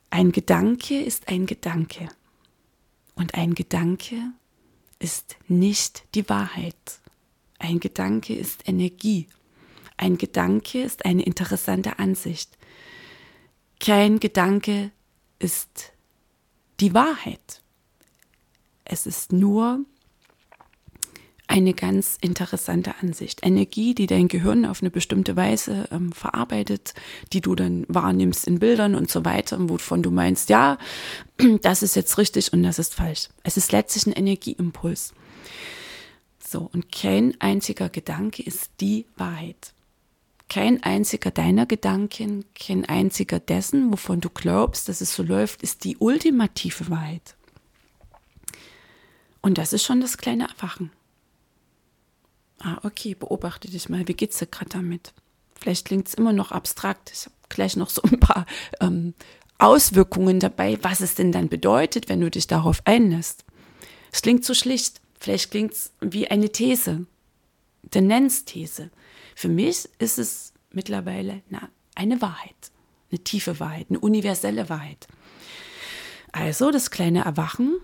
Ein 0.09 0.31
Gedanke 0.31 1.01
ist 1.01 1.29
ein 1.29 1.45
Gedanke. 1.45 2.09
Und 3.15 3.35
ein 3.35 3.55
Gedanke 3.55 4.15
ist 4.99 5.37
nicht 5.47 6.03
die 6.15 6.27
Wahrheit. 6.27 6.99
Ein 7.59 7.79
Gedanke 7.79 8.35
ist 8.35 8.67
Energie. 8.67 9.27
Ein 9.97 10.17
Gedanke 10.17 10.81
ist 10.81 11.05
eine 11.05 11.23
interessante 11.23 11.99
Ansicht. 11.99 12.57
Kein 13.79 14.19
Gedanke 14.19 14.91
ist 15.39 15.93
die 16.79 16.93
Wahrheit. 16.93 17.60
Es 18.85 19.05
ist 19.05 19.31
nur 19.31 19.85
eine 21.51 21.73
ganz 21.73 22.17
interessante 22.21 22.95
Ansicht. 23.01 23.41
Energie, 23.43 23.93
die 23.93 24.07
dein 24.07 24.29
Gehirn 24.29 24.65
auf 24.65 24.81
eine 24.81 24.89
bestimmte 24.89 25.35
Weise 25.35 25.89
ähm, 25.91 26.13
verarbeitet, 26.13 26.93
die 27.33 27.41
du 27.41 27.55
dann 27.55 27.85
wahrnimmst 27.89 28.47
in 28.47 28.59
Bildern 28.59 28.95
und 28.95 29.11
so 29.11 29.25
weiter, 29.25 29.57
wovon 29.69 30.01
du 30.01 30.11
meinst, 30.11 30.50
ja, 30.50 30.77
das 31.61 31.83
ist 31.83 31.97
jetzt 31.97 32.17
richtig 32.17 32.53
und 32.53 32.63
das 32.63 32.79
ist 32.79 32.95
falsch. 32.95 33.27
Es 33.43 33.57
ist 33.57 33.73
letztlich 33.73 34.07
ein 34.07 34.13
Energieimpuls. 34.13 35.13
So, 36.39 36.69
und 36.73 36.89
kein 36.89 37.35
einziger 37.41 37.89
Gedanke 37.89 38.43
ist 38.43 38.71
die 38.79 39.05
Wahrheit. 39.17 39.73
Kein 40.47 40.81
einziger 40.83 41.31
deiner 41.31 41.65
Gedanken, 41.65 42.45
kein 42.55 42.85
einziger 42.85 43.41
dessen, 43.41 43.91
wovon 43.91 44.21
du 44.21 44.29
glaubst, 44.29 44.88
dass 44.88 45.01
es 45.01 45.13
so 45.13 45.23
läuft, 45.23 45.63
ist 45.63 45.83
die 45.83 45.97
ultimative 45.97 46.89
Wahrheit. 46.89 47.35
Und 49.41 49.57
das 49.57 49.74
ist 49.74 49.83
schon 49.83 50.01
das 50.01 50.17
kleine 50.17 50.48
Erwachen. 50.48 50.91
Ah, 52.60 52.77
okay, 52.83 53.15
beobachte 53.15 53.69
dich 53.69 53.89
mal. 53.89 54.07
Wie 54.07 54.13
geht's 54.13 54.38
dir 54.38 54.45
gerade 54.45 54.69
damit? 54.69 55.13
Vielleicht 55.55 55.86
klingt 55.86 56.07
es 56.07 56.13
immer 56.13 56.33
noch 56.33 56.51
abstrakt. 56.51 57.12
Ich 57.12 57.25
habe 57.25 57.36
gleich 57.50 57.75
noch 57.75 57.89
so 57.89 58.01
ein 58.03 58.19
paar 58.19 58.45
ähm, 58.79 59.13
Auswirkungen 59.57 60.39
dabei, 60.39 60.77
was 60.81 61.01
es 61.01 61.15
denn 61.15 61.31
dann 61.31 61.50
bedeutet, 61.50 62.10
wenn 62.10 62.21
du 62.21 62.29
dich 62.29 62.48
darauf 62.48 62.81
einlässt. 62.86 63.45
Es 64.12 64.21
klingt 64.21 64.45
so 64.45 64.53
schlicht. 64.53 65.01
Vielleicht 65.19 65.51
klingt 65.51 65.74
es 65.74 65.91
wie 66.01 66.29
eine 66.29 66.51
These. 66.51 67.05
Der 67.83 68.01
Nenn's-These. 68.01 68.91
Für 69.36 69.50
mich 69.50 69.89
ist 70.00 70.19
es 70.19 70.53
mittlerweile 70.71 71.41
na, 71.50 71.69
eine 71.95 72.21
Wahrheit. 72.21 72.71
Eine 73.12 73.24
tiefe 73.24 73.60
Wahrheit, 73.60 73.88
eine 73.89 74.00
universelle 74.00 74.69
Wahrheit. 74.69 75.07
Also 76.31 76.71
das 76.71 76.91
kleine 76.91 77.25
Erwachen 77.25 77.77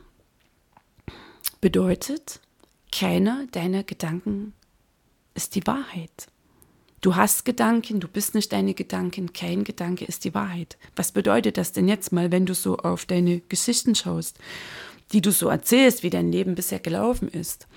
bedeutet, 1.62 2.40
keiner 2.92 3.46
deiner 3.52 3.84
Gedanken 3.84 4.54
ist 5.34 5.56
die 5.56 5.66
Wahrheit. 5.68 6.28
Du 7.02 7.16
hast 7.16 7.46
Gedanken, 7.46 8.00
du 8.00 8.08
bist 8.08 8.34
nicht 8.34 8.52
deine 8.52 8.74
Gedanken, 8.74 9.32
kein 9.32 9.64
Gedanke 9.64 10.06
ist 10.06 10.26
die 10.26 10.34
Wahrheit. 10.34 10.78
Was 10.96 11.12
bedeutet 11.12 11.58
das 11.58 11.72
denn 11.72 11.88
jetzt 11.88 12.12
mal, 12.12 12.32
wenn 12.32 12.46
du 12.46 12.56
so 12.56 12.78
auf 12.78 13.06
deine 13.06 13.42
Geschichten 13.42 13.94
schaust, 13.94 14.40
die 15.12 15.22
du 15.22 15.32
so 15.32 15.48
erzählst, 15.48 16.02
wie 16.02 16.10
dein 16.10 16.32
Leben 16.32 16.56
bisher 16.56 16.80
gelaufen 16.80 17.30
ist? 17.30 17.68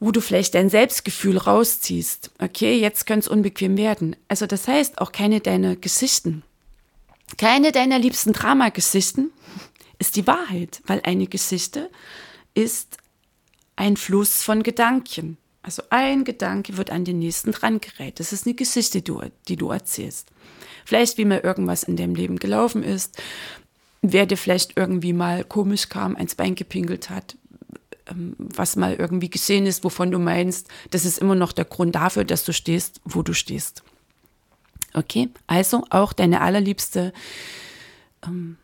Wo 0.00 0.10
du 0.10 0.20
vielleicht 0.20 0.54
dein 0.54 0.70
Selbstgefühl 0.70 1.38
rausziehst. 1.38 2.32
Okay, 2.40 2.80
jetzt 2.80 3.06
könnte 3.06 3.26
es 3.26 3.28
unbequem 3.28 3.76
werden. 3.76 4.16
Also 4.28 4.46
das 4.46 4.66
heißt 4.66 4.98
auch 4.98 5.12
keine 5.12 5.40
deiner 5.40 5.76
Geschichten. 5.76 6.42
Keine 7.36 7.70
deiner 7.70 7.98
liebsten 7.98 8.32
Dramageschichten 8.32 9.30
ist 9.98 10.16
die 10.16 10.26
Wahrheit, 10.26 10.82
weil 10.86 11.00
eine 11.04 11.26
Geschichte 11.26 11.90
ist 12.62 12.98
ein 13.76 13.96
Fluss 13.96 14.42
von 14.42 14.62
Gedanken. 14.62 15.36
Also 15.62 15.82
ein 15.90 16.24
Gedanke 16.24 16.76
wird 16.76 16.90
an 16.90 17.04
den 17.04 17.18
nächsten 17.18 17.52
dran 17.52 17.80
gerät. 17.80 18.18
Das 18.18 18.32
ist 18.32 18.46
eine 18.46 18.54
Geschichte, 18.54 19.02
die 19.02 19.56
du 19.56 19.70
erzählst. 19.70 20.30
Vielleicht, 20.84 21.18
wie 21.18 21.24
mir 21.24 21.44
irgendwas 21.44 21.82
in 21.82 21.96
deinem 21.96 22.14
Leben 22.14 22.38
gelaufen 22.38 22.82
ist, 22.82 23.20
wer 24.02 24.26
dir 24.26 24.36
vielleicht 24.36 24.76
irgendwie 24.76 25.12
mal 25.12 25.44
komisch 25.44 25.88
kam, 25.88 26.16
eins 26.16 26.34
Bein 26.34 26.54
gepinkelt 26.54 27.10
hat, 27.10 27.36
ähm, 28.10 28.34
was 28.38 28.76
mal 28.76 28.94
irgendwie 28.94 29.30
gesehen 29.30 29.66
ist, 29.66 29.84
wovon 29.84 30.10
du 30.10 30.18
meinst, 30.18 30.68
das 30.90 31.04
ist 31.04 31.18
immer 31.18 31.34
noch 31.34 31.52
der 31.52 31.66
Grund 31.66 31.94
dafür, 31.94 32.24
dass 32.24 32.44
du 32.44 32.52
stehst, 32.52 33.00
wo 33.04 33.22
du 33.22 33.34
stehst. 33.34 33.82
Okay, 34.94 35.28
also 35.46 35.84
auch 35.90 36.12
deine 36.12 36.40
allerliebste 36.40 37.12
ähm, 38.26 38.56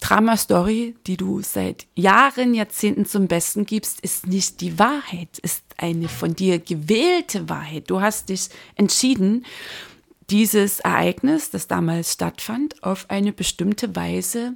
Drama-Story, 0.00 0.96
die 1.06 1.16
du 1.16 1.42
seit 1.42 1.86
Jahren, 1.94 2.54
Jahrzehnten 2.54 3.04
zum 3.06 3.28
Besten 3.28 3.66
gibst, 3.66 4.00
ist 4.00 4.26
nicht 4.26 4.60
die 4.60 4.78
Wahrheit, 4.78 5.38
ist 5.42 5.62
eine 5.76 6.08
von 6.08 6.34
dir 6.34 6.58
gewählte 6.58 7.48
Wahrheit. 7.48 7.84
Du 7.88 8.00
hast 8.00 8.30
dich 8.30 8.48
entschieden, 8.76 9.44
dieses 10.30 10.80
Ereignis, 10.80 11.50
das 11.50 11.66
damals 11.66 12.12
stattfand, 12.12 12.82
auf 12.82 13.06
eine 13.08 13.32
bestimmte 13.32 13.94
Weise 13.96 14.54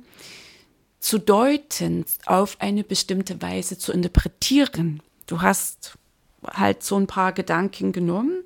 zu 1.01 1.19
deuten, 1.19 2.05
auf 2.27 2.57
eine 2.61 2.85
bestimmte 2.85 3.43
Weise 3.43 3.77
zu 3.77 3.93
interpretieren. 3.93 5.03
Du 5.27 5.43
hast 5.43 5.99
halt 6.47 6.83
so 6.83 6.97
ein 6.97 7.07
paar 7.07 7.33
Gedanken 7.33 7.93
genommen, 7.93 8.43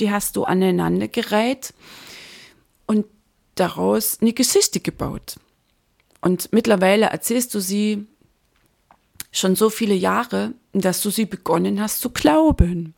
die 0.00 0.10
hast 0.10 0.36
du 0.36 0.44
aneinandergereiht 0.44 1.72
und 2.86 3.06
daraus 3.54 4.18
eine 4.20 4.32
Geschichte 4.32 4.80
gebaut. 4.80 5.36
Und 6.22 6.52
mittlerweile 6.52 7.06
erzählst 7.06 7.52
du 7.54 7.60
sie 7.60 8.06
schon 9.32 9.56
so 9.56 9.68
viele 9.70 9.94
Jahre, 9.94 10.54
dass 10.72 11.02
du 11.02 11.10
sie 11.10 11.26
begonnen 11.26 11.80
hast 11.80 12.00
zu 12.00 12.10
glauben, 12.10 12.94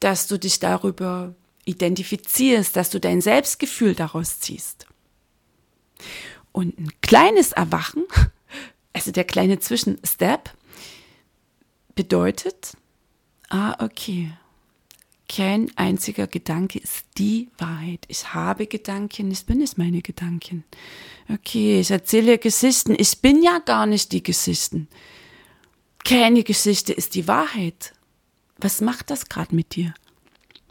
dass 0.00 0.28
du 0.28 0.38
dich 0.38 0.60
darüber 0.60 1.34
identifizierst, 1.64 2.76
dass 2.76 2.90
du 2.90 3.00
dein 3.00 3.20
Selbstgefühl 3.20 3.94
daraus 3.94 4.40
ziehst. 4.40 4.86
Und 6.52 6.78
ein 6.78 6.92
kleines 7.00 7.52
Erwachen, 7.52 8.04
also 8.92 9.10
der 9.10 9.24
kleine 9.24 9.58
Zwischenstep, 9.58 10.50
bedeutet, 11.94 12.76
ah, 13.48 13.82
okay, 13.82 14.32
kein 15.34 15.76
einziger 15.76 16.28
Gedanke 16.28 16.78
ist 16.78 17.06
die 17.18 17.48
Wahrheit. 17.58 18.04
Ich 18.06 18.34
habe 18.34 18.68
Gedanken, 18.68 19.32
ich 19.32 19.44
bin 19.46 19.58
nicht 19.58 19.78
meine 19.78 20.00
Gedanken. 20.00 20.62
Okay, 21.28 21.80
ich 21.80 21.90
erzähle 21.90 22.38
Geschichten, 22.38 22.94
ich 22.96 23.20
bin 23.20 23.42
ja 23.42 23.58
gar 23.58 23.86
nicht 23.86 24.12
die 24.12 24.22
Geschichten. 24.22 24.86
Keine 26.04 26.44
Geschichte 26.44 26.92
ist 26.92 27.16
die 27.16 27.26
Wahrheit. 27.26 27.94
Was 28.58 28.80
macht 28.80 29.10
das 29.10 29.28
gerade 29.28 29.56
mit 29.56 29.74
dir? 29.74 29.92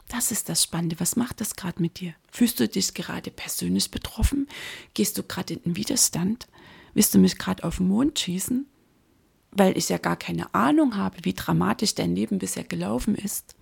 Das 0.08 0.30
ist 0.30 0.48
das 0.48 0.62
Spannende. 0.62 0.98
Was 0.98 1.16
macht 1.16 1.42
das 1.42 1.56
gerade 1.56 1.82
mit 1.82 2.00
dir? 2.00 2.14
Fühlst 2.30 2.58
du 2.58 2.66
dich 2.66 2.94
gerade 2.94 3.30
persönlich 3.30 3.90
betroffen? 3.90 4.48
Gehst 4.94 5.18
du 5.18 5.24
gerade 5.24 5.54
in 5.54 5.62
den 5.62 5.76
Widerstand? 5.76 6.46
Willst 6.94 7.14
du 7.14 7.18
mich 7.18 7.36
gerade 7.36 7.64
auf 7.64 7.78
den 7.78 7.88
Mond 7.88 8.18
schießen? 8.18 8.66
Weil 9.50 9.76
ich 9.76 9.90
ja 9.90 9.98
gar 9.98 10.16
keine 10.16 10.54
Ahnung 10.54 10.96
habe, 10.96 11.18
wie 11.22 11.34
dramatisch 11.34 11.94
dein 11.94 12.16
Leben 12.16 12.38
bisher 12.38 12.64
gelaufen 12.64 13.14
ist. 13.14 13.54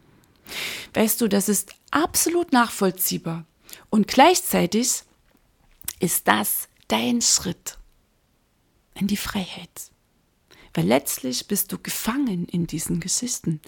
Weißt 0.95 1.21
du, 1.21 1.29
das 1.29 1.49
ist 1.49 1.75
absolut 1.91 2.53
nachvollziehbar. 2.53 3.47
Und 3.91 4.09
gleichzeitig 4.09 5.03
ist 6.01 6.29
das 6.29 6.69
dein 6.89 7.23
Schritt. 7.23 7.79
in 8.95 9.07
die 9.07 9.17
Freiheit. 9.17 9.91
Weil 10.75 10.87
letztlich 10.87 11.49
bist 11.49 11.73
du 11.73 11.79
gefangen 11.79 12.47
in 12.47 12.67
diesen 12.67 13.01
Geschichten. 13.01 13.61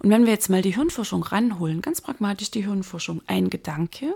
Und 0.00 0.10
wenn 0.10 0.24
wir 0.24 0.32
jetzt 0.32 0.50
mal 0.50 0.62
die 0.62 0.74
Hirnforschung 0.74 1.22
ranholen, 1.22 1.82
ganz 1.82 2.00
pragmatisch 2.00 2.50
die 2.50 2.64
Hirnforschung, 2.64 3.22
ein 3.26 3.50
Gedanke 3.50 4.14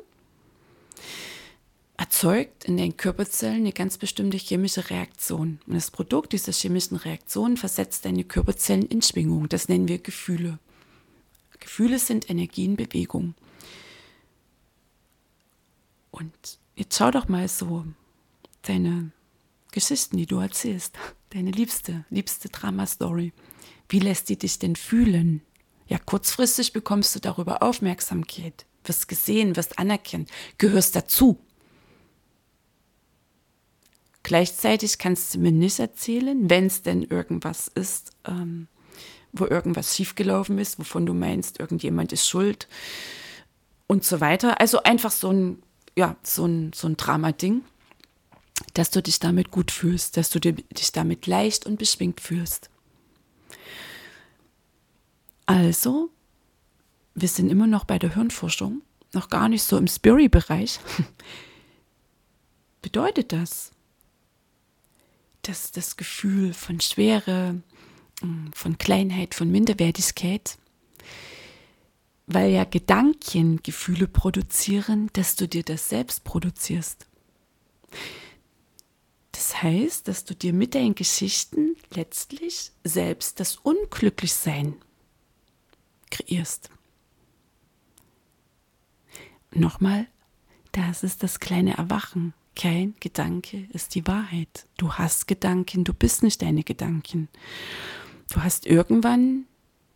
erzeugt 1.96 2.64
in 2.64 2.76
den 2.76 2.96
Körperzellen 2.96 3.58
eine 3.58 3.72
ganz 3.72 3.96
bestimmte 3.96 4.36
chemische 4.36 4.90
Reaktion. 4.90 5.60
Und 5.66 5.74
das 5.74 5.90
Produkt 5.90 6.32
dieser 6.32 6.52
chemischen 6.52 6.96
Reaktion 6.96 7.56
versetzt 7.56 8.04
deine 8.04 8.24
Körperzellen 8.24 8.86
in 8.86 9.02
Schwingung. 9.02 9.48
Das 9.48 9.68
nennen 9.68 9.88
wir 9.88 9.98
Gefühle. 9.98 10.58
Gefühle 11.58 11.98
sind 11.98 12.30
Energie 12.30 12.64
in 12.64 12.76
Bewegung. 12.76 13.34
Und 16.10 16.58
jetzt 16.74 16.96
schau 16.96 17.10
doch 17.10 17.28
mal 17.28 17.48
so 17.48 17.84
deine 18.62 19.12
Geschichten, 19.72 20.16
die 20.16 20.26
du 20.26 20.38
erzählst, 20.38 20.96
deine 21.30 21.50
liebste, 21.50 22.04
liebste 22.10 22.48
Drama-Story. 22.48 23.32
Wie 23.88 23.98
lässt 24.00 24.28
die 24.28 24.38
dich 24.38 24.58
denn 24.58 24.76
fühlen? 24.76 25.42
Ja, 25.86 25.98
kurzfristig 25.98 26.72
bekommst 26.72 27.14
du 27.14 27.20
darüber 27.20 27.62
Aufmerksamkeit, 27.62 28.66
wirst 28.84 29.06
gesehen, 29.06 29.54
wirst 29.54 29.78
anerkannt, 29.78 30.30
gehörst 30.58 30.96
dazu. 30.96 31.38
Gleichzeitig 34.24 34.98
kannst 34.98 35.34
du 35.34 35.38
mir 35.38 35.52
nicht 35.52 35.78
erzählen, 35.78 36.50
wenn 36.50 36.66
es 36.66 36.82
denn 36.82 37.04
irgendwas 37.04 37.68
ist, 37.68 38.10
ähm, 38.24 38.66
wo 39.38 39.46
irgendwas 39.46 39.96
schiefgelaufen 39.96 40.58
ist, 40.58 40.78
wovon 40.78 41.06
du 41.06 41.14
meinst, 41.14 41.60
irgendjemand 41.60 42.12
ist 42.12 42.28
schuld 42.28 42.68
und 43.86 44.04
so 44.04 44.20
weiter. 44.20 44.60
Also 44.60 44.82
einfach 44.82 45.10
so 45.10 45.30
ein, 45.30 45.62
ja, 45.96 46.16
so 46.22 46.46
ein, 46.46 46.72
so 46.74 46.88
ein 46.88 46.96
Drama-Ding 46.96 47.62
dass 48.74 48.90
du 48.90 49.02
dich 49.02 49.18
damit 49.18 49.50
gut 49.50 49.70
fühlst, 49.70 50.16
dass 50.16 50.30
du 50.30 50.40
dich 50.40 50.92
damit 50.92 51.26
leicht 51.26 51.66
und 51.66 51.78
beschwingt 51.78 52.20
fühlst. 52.20 52.70
Also, 55.46 56.10
wir 57.14 57.28
sind 57.28 57.50
immer 57.50 57.66
noch 57.66 57.84
bei 57.84 57.98
der 57.98 58.14
Hirnforschung, 58.14 58.82
noch 59.12 59.28
gar 59.28 59.48
nicht 59.48 59.62
so 59.62 59.76
im 59.76 59.86
Spirit-Bereich. 59.86 60.80
Bedeutet 62.82 63.32
das, 63.32 63.70
dass 65.42 65.70
das 65.70 65.96
Gefühl 65.96 66.52
von 66.52 66.80
Schwere, 66.80 67.62
von 68.54 68.78
Kleinheit, 68.78 69.34
von 69.34 69.50
Minderwertigkeit, 69.50 70.58
weil 72.26 72.50
ja 72.50 72.64
Gedanken 72.64 73.62
Gefühle 73.62 74.08
produzieren, 74.08 75.10
dass 75.12 75.36
du 75.36 75.46
dir 75.46 75.62
das 75.62 75.88
selbst 75.88 76.24
produzierst. 76.24 77.06
Das 79.32 79.62
heißt, 79.62 80.08
dass 80.08 80.24
du 80.24 80.34
dir 80.34 80.52
mit 80.52 80.74
deinen 80.74 80.94
Geschichten 80.94 81.76
letztlich 81.90 82.72
selbst 82.84 83.38
das 83.38 83.56
Unglücklichsein 83.56 84.74
kreierst. 86.10 86.70
Nochmal, 89.52 90.06
das 90.72 91.02
ist 91.02 91.22
das 91.22 91.38
kleine 91.38 91.76
Erwachen. 91.76 92.34
Kein 92.54 92.94
Gedanke 93.00 93.68
ist 93.72 93.94
die 93.94 94.06
Wahrheit. 94.06 94.66
Du 94.78 94.94
hast 94.94 95.28
Gedanken, 95.28 95.84
du 95.84 95.92
bist 95.92 96.22
nicht 96.22 96.40
deine 96.40 96.64
Gedanken. 96.64 97.28
Du 98.30 98.42
hast 98.42 98.66
irgendwann 98.66 99.46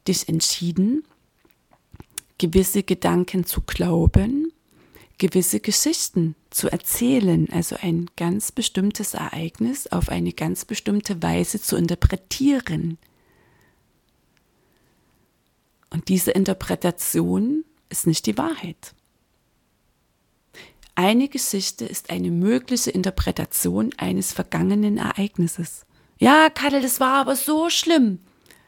dich 0.06 0.28
entschieden, 0.28 1.04
gewisse 2.38 2.82
Gedanken 2.82 3.44
zu 3.44 3.60
glauben 3.60 4.52
gewisse 5.20 5.60
Geschichten 5.60 6.34
zu 6.48 6.68
erzählen, 6.72 7.48
also 7.52 7.76
ein 7.80 8.10
ganz 8.16 8.50
bestimmtes 8.50 9.14
Ereignis 9.14 9.86
auf 9.86 10.08
eine 10.08 10.32
ganz 10.32 10.64
bestimmte 10.64 11.22
Weise 11.22 11.60
zu 11.60 11.76
interpretieren. 11.76 12.98
Und 15.90 16.08
diese 16.08 16.32
Interpretation 16.32 17.64
ist 17.90 18.06
nicht 18.06 18.26
die 18.26 18.38
Wahrheit. 18.38 18.94
Eine 20.94 21.28
Geschichte 21.28 21.84
ist 21.84 22.10
eine 22.10 22.30
mögliche 22.30 22.90
Interpretation 22.90 23.92
eines 23.98 24.32
vergangenen 24.32 24.96
Ereignisses. 24.96 25.84
Ja, 26.20 26.48
Kadel, 26.50 26.80
das 26.80 27.00
war 27.00 27.14
aber 27.14 27.34
so 27.34 27.70
schlimm. 27.70 28.20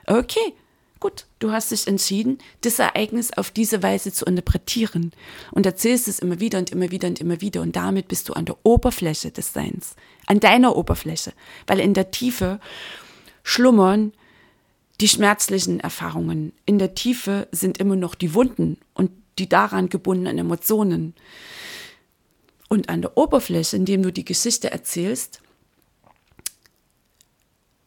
Okay, 0.07 0.55
Gut, 1.03 1.27
du 1.41 1.51
hast 1.51 1.73
dich 1.73 1.89
entschieden, 1.89 2.39
das 2.61 2.79
Ereignis 2.79 3.33
auf 3.33 3.51
diese 3.51 3.83
Weise 3.83 4.13
zu 4.13 4.25
interpretieren 4.25 5.11
und 5.51 5.67
erzählst 5.67 6.07
es 6.07 6.21
immer 6.21 6.39
wieder 6.39 6.61
und 6.61 6.71
immer 6.71 6.93
wieder 6.93 7.09
und 7.09 7.21
immer 7.21 7.41
wieder 7.41 7.61
und 7.61 7.75
damit 7.75 8.07
bist 8.07 8.29
du 8.29 8.35
an 8.35 8.45
der 8.45 8.57
Oberfläche 8.63 9.33
des 9.33 9.53
Seins, 9.53 9.97
an 10.27 10.39
deiner 10.39 10.77
Oberfläche, 10.77 11.33
weil 11.67 11.81
in 11.81 11.93
der 11.93 12.13
Tiefe 12.13 12.61
schlummern 13.43 14.13
die 15.01 15.09
schmerzlichen 15.09 15.81
Erfahrungen. 15.81 16.53
In 16.67 16.79
der 16.79 16.95
Tiefe 16.95 17.49
sind 17.51 17.79
immer 17.79 17.97
noch 17.97 18.15
die 18.15 18.33
Wunden 18.33 18.79
und 18.95 19.11
die 19.41 19.49
daran 19.49 19.89
gebundenen 19.89 20.39
Emotionen. 20.39 21.17
Und 22.69 22.89
an 22.89 23.03
der 23.03 23.17
Oberfläche, 23.17 23.75
indem 23.75 24.05
du 24.05 24.13
die 24.13 24.25
Geschichte 24.25 24.71
erzählst, 24.71 25.43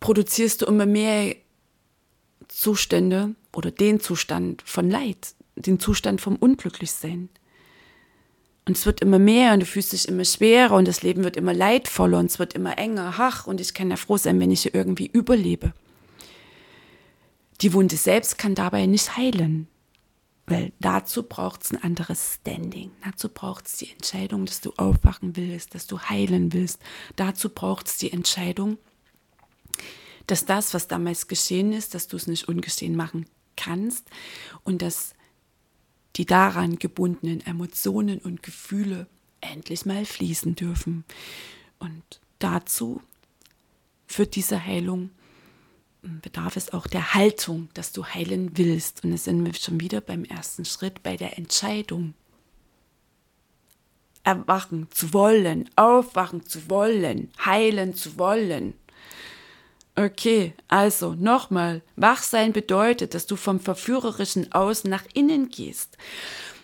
produzierst 0.06 0.62
du 0.62 0.68
immer 0.68 0.86
mehr 0.86 1.36
Zustände 2.48 3.34
oder 3.52 3.72
den 3.72 4.00
Zustand 4.00 4.62
von 4.64 4.88
Leid, 4.88 5.34
den 5.56 5.80
Zustand 5.80 6.22
vom 6.22 6.36
Unglücklichsein. 6.36 7.28
Und 8.68 8.78
es 8.78 8.86
wird 8.86 9.02
immer 9.02 9.18
mehr 9.18 9.54
und 9.54 9.62
du 9.62 9.66
fühlst 9.66 9.94
dich 9.94 10.08
immer 10.08 10.24
schwerer 10.24 10.76
und 10.76 10.88
das 10.88 11.02
Leben 11.02 11.24
wird 11.24 11.38
immer 11.38 11.56
leidvoller 11.56 12.20
und 12.20 12.28
es 12.28 12.38
wird 12.38 12.54
immer 12.54 12.78
enger. 12.78 13.16
Ach, 13.18 13.48
und 13.48 13.60
ich 13.60 13.74
kann 13.74 13.90
ja 13.90 13.96
froh 13.96 14.18
sein, 14.18 14.40
wenn 14.40 14.52
ich 14.52 14.62
hier 14.62 14.76
irgendwie 14.76 15.08
überlebe. 15.08 15.74
Die 17.62 17.74
Wunde 17.74 17.96
selbst 17.96 18.38
kann 18.38 18.54
dabei 18.54 18.86
nicht 18.86 19.18
heilen, 19.18 19.68
weil 20.46 20.72
dazu 20.80 21.24
braucht 21.24 21.64
es 21.64 21.72
ein 21.72 21.82
anderes 21.82 22.36
Standing. 22.36 22.92
Dazu 23.04 23.28
braucht 23.28 23.66
es 23.66 23.78
die 23.78 23.90
Entscheidung, 23.90 24.46
dass 24.46 24.62
du 24.62 24.72
aufwachen 24.78 25.36
willst, 25.36 25.74
dass 25.74 25.88
du 25.88 26.00
heilen 26.00 26.54
willst. 26.54 26.80
Dazu 27.16 27.50
braucht 27.50 27.88
es 27.88 27.98
die 27.98 28.12
Entscheidung, 28.12 28.78
dass 30.28 30.46
das, 30.46 30.74
was 30.74 30.88
damals 30.88 31.28
geschehen 31.28 31.74
ist, 31.74 31.94
dass 31.94 32.08
du 32.08 32.18
es 32.18 32.28
nicht 32.28 32.48
ungeschehen 32.48 32.96
machen 32.96 33.26
kannst 33.56 34.08
und 34.64 34.82
dass 34.82 35.14
die 36.16 36.26
daran 36.26 36.80
gebundenen 36.80 37.46
Emotionen 37.46 38.20
und 38.20 38.44
Gefühle 38.44 39.08
endlich 39.42 39.86
mal 39.86 40.06
fließen 40.06 40.56
dürfen. 40.56 41.04
Und 41.80 42.04
dazu 42.40 43.02
führt 44.08 44.36
diese 44.36 44.64
Heilung 44.64 45.12
hm, 46.06 46.22
bedarf 46.22 46.56
es 46.56 46.72
auch 46.72 46.86
der 46.86 47.16
Haltung, 47.16 47.70
dass 47.74 47.92
du 47.92 48.06
heilen 48.06 48.58
willst. 48.58 49.04
Und 49.04 49.12
es 49.12 49.24
sind 49.24 49.44
wir 49.44 49.54
schon 49.56 49.80
wieder 49.80 50.02
beim 50.02 50.24
ersten 50.24 50.64
Schritt, 50.64 51.02
bei 51.02 51.18
der 51.18 51.38
Entscheidung. 51.38 52.14
Erwachen 54.24 54.88
zu 54.92 55.14
wollen, 55.14 55.70
aufwachen 55.76 56.46
zu 56.46 56.70
wollen, 56.70 57.32
heilen 57.44 57.96
zu 57.96 58.18
wollen. 58.18 58.74
Okay, 59.98 60.54
also 60.68 61.14
nochmal, 61.14 61.82
Wachsein 61.96 62.52
bedeutet, 62.52 63.14
dass 63.14 63.28
du 63.28 63.38
vom 63.38 63.62
verführerischen 63.62 64.52
Außen 64.52 64.90
nach 64.90 65.06
innen 65.14 65.48
gehst, 65.48 65.98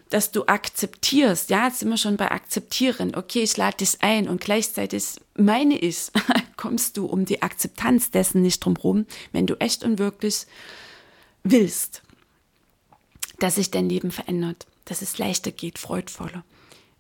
dass 0.09 0.31
du 0.31 0.45
akzeptierst, 0.47 1.49
ja, 1.49 1.67
jetzt 1.67 1.79
sind 1.79 1.89
wir 1.89 1.95
schon 1.95 2.17
bei 2.17 2.29
akzeptieren, 2.29 3.15
okay, 3.15 3.43
ich 3.43 3.55
lade 3.55 3.77
dich 3.77 4.01
ein 4.01 4.27
und 4.27 4.41
gleichzeitig 4.41 5.15
meine 5.37 5.77
ich, 5.77 6.11
kommst 6.57 6.97
du 6.97 7.05
um 7.05 7.23
die 7.23 7.41
Akzeptanz 7.41 8.11
dessen 8.11 8.41
nicht 8.41 8.65
drum 8.65 8.75
rum, 8.75 9.05
wenn 9.31 9.47
du 9.47 9.55
echt 9.61 9.85
und 9.85 9.97
wirklich 9.97 10.45
willst, 11.43 12.01
dass 13.39 13.55
sich 13.55 13.71
dein 13.71 13.87
Leben 13.87 14.11
verändert, 14.11 14.67
dass 14.83 15.01
es 15.01 15.17
leichter 15.17 15.51
geht, 15.51 15.79
freudvoller. 15.79 16.43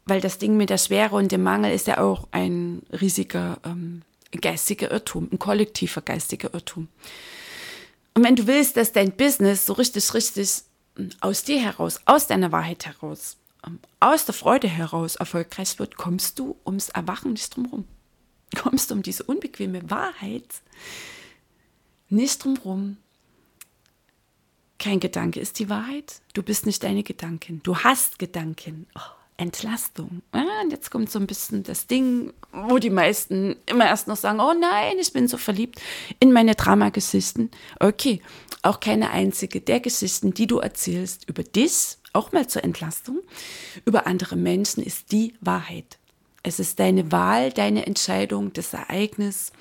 Weil 0.05 0.21
das 0.21 0.37
Ding 0.37 0.55
mit 0.55 0.69
der 0.69 0.77
Schwere 0.77 1.17
und 1.17 1.31
dem 1.33 1.43
Mangel 1.43 1.73
ist 1.73 1.87
ja 1.87 1.99
auch 1.99 2.29
ein 2.31 2.83
riesiger 2.89 3.59
ähm, 3.65 4.03
geistiger 4.39 4.91
Irrtum, 4.91 5.29
ein 5.31 5.39
kollektiver 5.39 6.01
geistiger 6.01 6.53
Irrtum. 6.53 6.87
Und 8.13 8.23
wenn 8.23 8.35
du 8.35 8.47
willst, 8.47 8.77
dass 8.77 8.91
dein 8.91 9.11
Business 9.11 9.65
so 9.65 9.73
richtig, 9.73 10.13
richtig 10.13 10.63
hm, 10.95 11.09
aus 11.19 11.43
dir 11.43 11.59
heraus, 11.59 11.99
aus 12.05 12.27
deiner 12.27 12.51
Wahrheit 12.51 12.85
heraus, 12.85 13.37
ähm, 13.65 13.79
aus 13.99 14.25
der 14.25 14.33
Freude 14.33 14.67
heraus 14.67 15.15
erfolgreich 15.15 15.79
wird, 15.79 15.97
kommst 15.97 16.39
du 16.39 16.57
ums 16.65 16.89
Erwachen 16.89 17.33
nicht 17.33 17.55
drumherum. 17.55 17.85
Kommst 18.55 18.91
du 18.91 18.95
um 18.95 19.01
diese 19.01 19.23
unbequeme 19.23 19.89
Wahrheit 19.89 20.61
nicht 22.09 22.43
drumherum. 22.43 22.97
Kein 24.77 24.99
Gedanke 24.99 25.39
ist 25.39 25.59
die 25.59 25.69
Wahrheit. 25.69 26.21
Du 26.33 26.43
bist 26.43 26.65
nicht 26.65 26.83
deine 26.83 27.03
Gedanken. 27.03 27.61
Du 27.63 27.77
hast 27.77 28.19
Gedanken. 28.19 28.87
Oh. 28.95 29.20
Entlastung. 29.37 30.21
Ja, 30.33 30.61
und 30.63 30.71
jetzt 30.71 30.91
kommt 30.91 31.11
so 31.11 31.19
ein 31.19 31.27
bisschen 31.27 31.63
das 31.63 31.87
Ding, 31.87 32.33
wo 32.51 32.77
die 32.77 32.89
meisten 32.89 33.55
immer 33.65 33.85
erst 33.85 34.07
noch 34.07 34.17
sagen, 34.17 34.39
oh 34.39 34.53
nein, 34.53 34.97
ich 34.99 35.13
bin 35.13 35.27
so 35.27 35.37
verliebt 35.37 35.81
in 36.19 36.31
meine 36.31 36.55
Dramageschichten. 36.55 37.49
Okay, 37.79 38.21
auch 38.61 38.79
keine 38.79 39.11
einzige 39.11 39.61
der 39.61 39.79
Geschichten, 39.79 40.33
die 40.33 40.47
du 40.47 40.59
erzählst 40.59 41.27
über 41.27 41.43
dich, 41.43 41.97
auch 42.13 42.31
mal 42.31 42.47
zur 42.47 42.63
Entlastung, 42.63 43.19
über 43.85 44.05
andere 44.05 44.35
Menschen, 44.35 44.83
ist 44.83 45.11
die 45.11 45.33
Wahrheit. 45.41 45.97
Es 46.43 46.59
ist 46.59 46.79
deine 46.79 47.11
Wahl, 47.11 47.51
deine 47.51 47.85
Entscheidung, 47.85 48.53
das 48.53 48.73
Ereignis, 48.73 49.51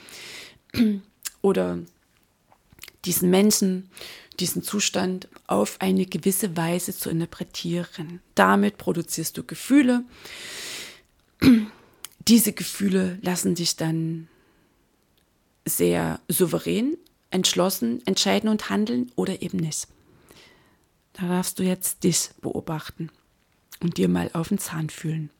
oder 1.42 1.78
diesen 3.04 3.30
Menschen, 3.30 3.90
diesen 4.40 4.62
Zustand 4.62 5.28
auf 5.46 5.76
eine 5.80 6.06
gewisse 6.06 6.56
Weise 6.56 6.96
zu 6.96 7.10
interpretieren. 7.10 8.20
Damit 8.34 8.78
produzierst 8.78 9.36
du 9.36 9.44
Gefühle. 9.44 10.04
Diese 12.28 12.52
Gefühle 12.52 13.18
lassen 13.22 13.54
dich 13.54 13.76
dann 13.76 14.28
sehr 15.66 16.20
souverän, 16.28 16.96
entschlossen 17.30 18.04
entscheiden 18.06 18.48
und 18.48 18.70
handeln 18.70 19.12
oder 19.16 19.42
eben 19.42 19.58
nicht. 19.58 19.86
Da 21.12 21.28
darfst 21.28 21.58
du 21.58 21.62
jetzt 21.62 22.04
dich 22.04 22.30
beobachten 22.40 23.10
und 23.80 23.96
dir 23.96 24.08
mal 24.08 24.30
auf 24.32 24.48
den 24.48 24.58
Zahn 24.58 24.90
fühlen. 24.90 25.30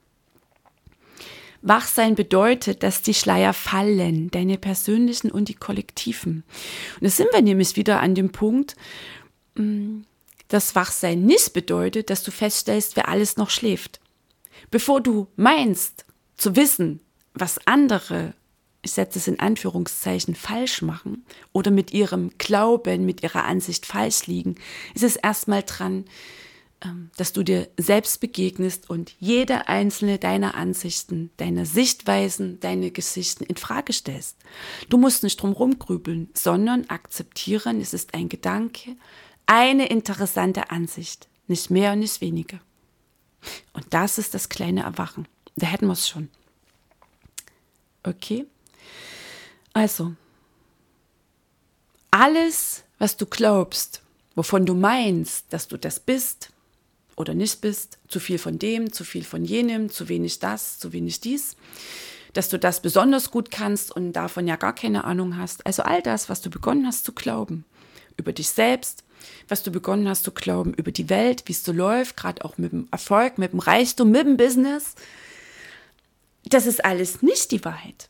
Wachsein 1.61 2.15
bedeutet, 2.15 2.83
dass 2.83 3.01
die 3.01 3.13
Schleier 3.13 3.53
fallen, 3.53 4.31
deine 4.31 4.57
persönlichen 4.57 5.31
und 5.31 5.49
die 5.49 5.53
kollektiven. 5.53 6.43
Und 6.95 7.03
da 7.03 7.09
sind 7.09 7.29
wir 7.31 7.41
nämlich 7.41 7.75
wieder 7.75 7.99
an 7.99 8.15
dem 8.15 8.31
Punkt, 8.31 8.75
mm, 9.55 10.01
dass 10.47 10.75
Wachsein 10.75 11.23
nicht 11.23 11.53
bedeutet, 11.53 12.09
dass 12.09 12.23
du 12.23 12.31
feststellst, 12.31 12.95
wer 12.95 13.07
alles 13.07 13.37
noch 13.37 13.49
schläft. 13.49 13.99
Bevor 14.69 15.01
du 15.01 15.27
meinst 15.35 16.05
zu 16.35 16.55
wissen, 16.55 16.99
was 17.33 17.65
andere, 17.67 18.33
ich 18.81 18.91
setze 18.91 19.19
es 19.19 19.27
in 19.27 19.39
Anführungszeichen, 19.39 20.35
falsch 20.35 20.81
machen 20.81 21.25
oder 21.53 21.71
mit 21.71 21.93
ihrem 21.93 22.31
Glauben, 22.37 23.05
mit 23.05 23.23
ihrer 23.23 23.45
Ansicht 23.45 23.85
falsch 23.85 24.27
liegen, 24.27 24.55
ist 24.93 25.03
es 25.03 25.15
erstmal 25.15 25.63
dran, 25.63 26.05
dass 27.15 27.31
du 27.31 27.43
dir 27.43 27.69
selbst 27.77 28.19
begegnest 28.21 28.89
und 28.89 29.13
jede 29.19 29.67
einzelne 29.67 30.17
deiner 30.17 30.55
Ansichten, 30.55 31.29
deiner 31.37 31.65
Sichtweisen, 31.65 32.59
deine 32.59 32.89
Geschichten 32.89 33.43
in 33.43 33.55
Frage 33.55 33.93
stellst. 33.93 34.37
Du 34.89 34.97
musst 34.97 35.23
nicht 35.23 35.39
drum 35.41 35.51
rumgrübeln, 35.51 36.29
sondern 36.33 36.89
akzeptieren, 36.89 37.79
es 37.79 37.93
ist 37.93 38.15
ein 38.15 38.29
Gedanke, 38.29 38.95
eine 39.45 39.87
interessante 39.87 40.71
Ansicht, 40.71 41.27
nicht 41.47 41.69
mehr 41.69 41.93
und 41.93 41.99
nicht 41.99 42.19
weniger. 42.19 42.59
Und 43.73 43.85
das 43.91 44.17
ist 44.17 44.33
das 44.33 44.49
kleine 44.49 44.81
Erwachen. 44.81 45.27
Da 45.55 45.67
hätten 45.67 45.87
wir 45.87 45.93
es 45.93 46.07
schon. 46.07 46.29
Okay? 48.03 48.47
Also, 49.73 50.15
alles, 52.09 52.83
was 52.97 53.17
du 53.17 53.25
glaubst, 53.27 54.01
wovon 54.35 54.65
du 54.65 54.73
meinst, 54.73 55.45
dass 55.53 55.67
du 55.67 55.77
das 55.77 55.99
bist, 55.99 56.51
oder 57.21 57.33
nicht 57.33 57.61
bist, 57.61 57.99
zu 58.07 58.19
viel 58.19 58.37
von 58.37 58.59
dem, 58.59 58.91
zu 58.91 59.03
viel 59.03 59.23
von 59.23 59.45
jenem, 59.45 59.89
zu 59.89 60.09
wenig 60.09 60.39
das, 60.39 60.79
zu 60.79 60.91
wenig 60.91 61.21
dies, 61.21 61.55
dass 62.33 62.49
du 62.49 62.59
das 62.59 62.81
besonders 62.81 63.31
gut 63.31 63.51
kannst 63.51 63.95
und 63.95 64.13
davon 64.13 64.47
ja 64.47 64.55
gar 64.55 64.73
keine 64.73 65.03
Ahnung 65.05 65.37
hast. 65.37 65.65
Also 65.65 65.83
all 65.83 66.01
das, 66.01 66.29
was 66.29 66.41
du 66.41 66.49
begonnen 66.49 66.85
hast 66.85 67.05
zu 67.05 67.13
glauben 67.13 67.65
über 68.17 68.33
dich 68.33 68.49
selbst, 68.49 69.03
was 69.47 69.63
du 69.63 69.71
begonnen 69.71 70.09
hast 70.09 70.23
zu 70.23 70.31
glauben 70.31 70.73
über 70.73 70.91
die 70.91 71.09
Welt, 71.09 71.43
wie 71.45 71.53
es 71.53 71.63
so 71.63 71.71
läuft, 71.71 72.17
gerade 72.17 72.43
auch 72.43 72.57
mit 72.57 72.71
dem 72.71 72.87
Erfolg, 72.91 73.37
mit 73.37 73.53
dem 73.53 73.59
Reichtum, 73.59 74.11
mit 74.11 74.25
dem 74.25 74.37
Business, 74.37 74.95
das 76.45 76.65
ist 76.65 76.83
alles 76.83 77.21
nicht 77.21 77.51
die 77.51 77.63
Wahrheit. 77.63 78.09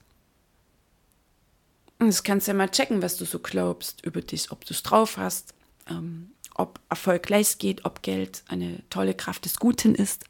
Und 2.00 2.08
das 2.08 2.24
kannst 2.24 2.48
du 2.48 2.52
ja 2.52 2.58
mal 2.58 2.70
checken, 2.70 3.02
was 3.02 3.18
du 3.18 3.26
so 3.26 3.40
glaubst 3.40 4.04
über 4.06 4.22
dich, 4.22 4.52
ob 4.52 4.66
du 4.66 4.74
es 4.74 4.82
drauf 4.82 5.18
hast, 5.18 5.54
ähm, 5.88 6.32
ob 6.56 6.80
Erfolg 6.90 7.30
leicht 7.30 7.60
geht, 7.60 7.86
ob 7.86 8.02
Geld 8.02 8.44
eine 8.48 8.84
tolle 8.90 9.14
Kraft 9.14 9.46
des 9.46 9.58
Guten 9.58 9.96
ist 9.96 10.26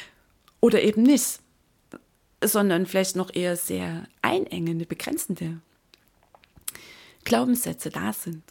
oder 0.60 0.82
eben 0.82 1.02
nicht, 1.02 1.40
sondern 2.42 2.86
vielleicht 2.86 3.16
noch 3.16 3.34
eher 3.34 3.56
sehr 3.56 4.06
einengende, 4.22 4.86
begrenzende 4.86 5.60
Glaubenssätze 7.24 7.90
da 7.90 8.12
sind. 8.12 8.42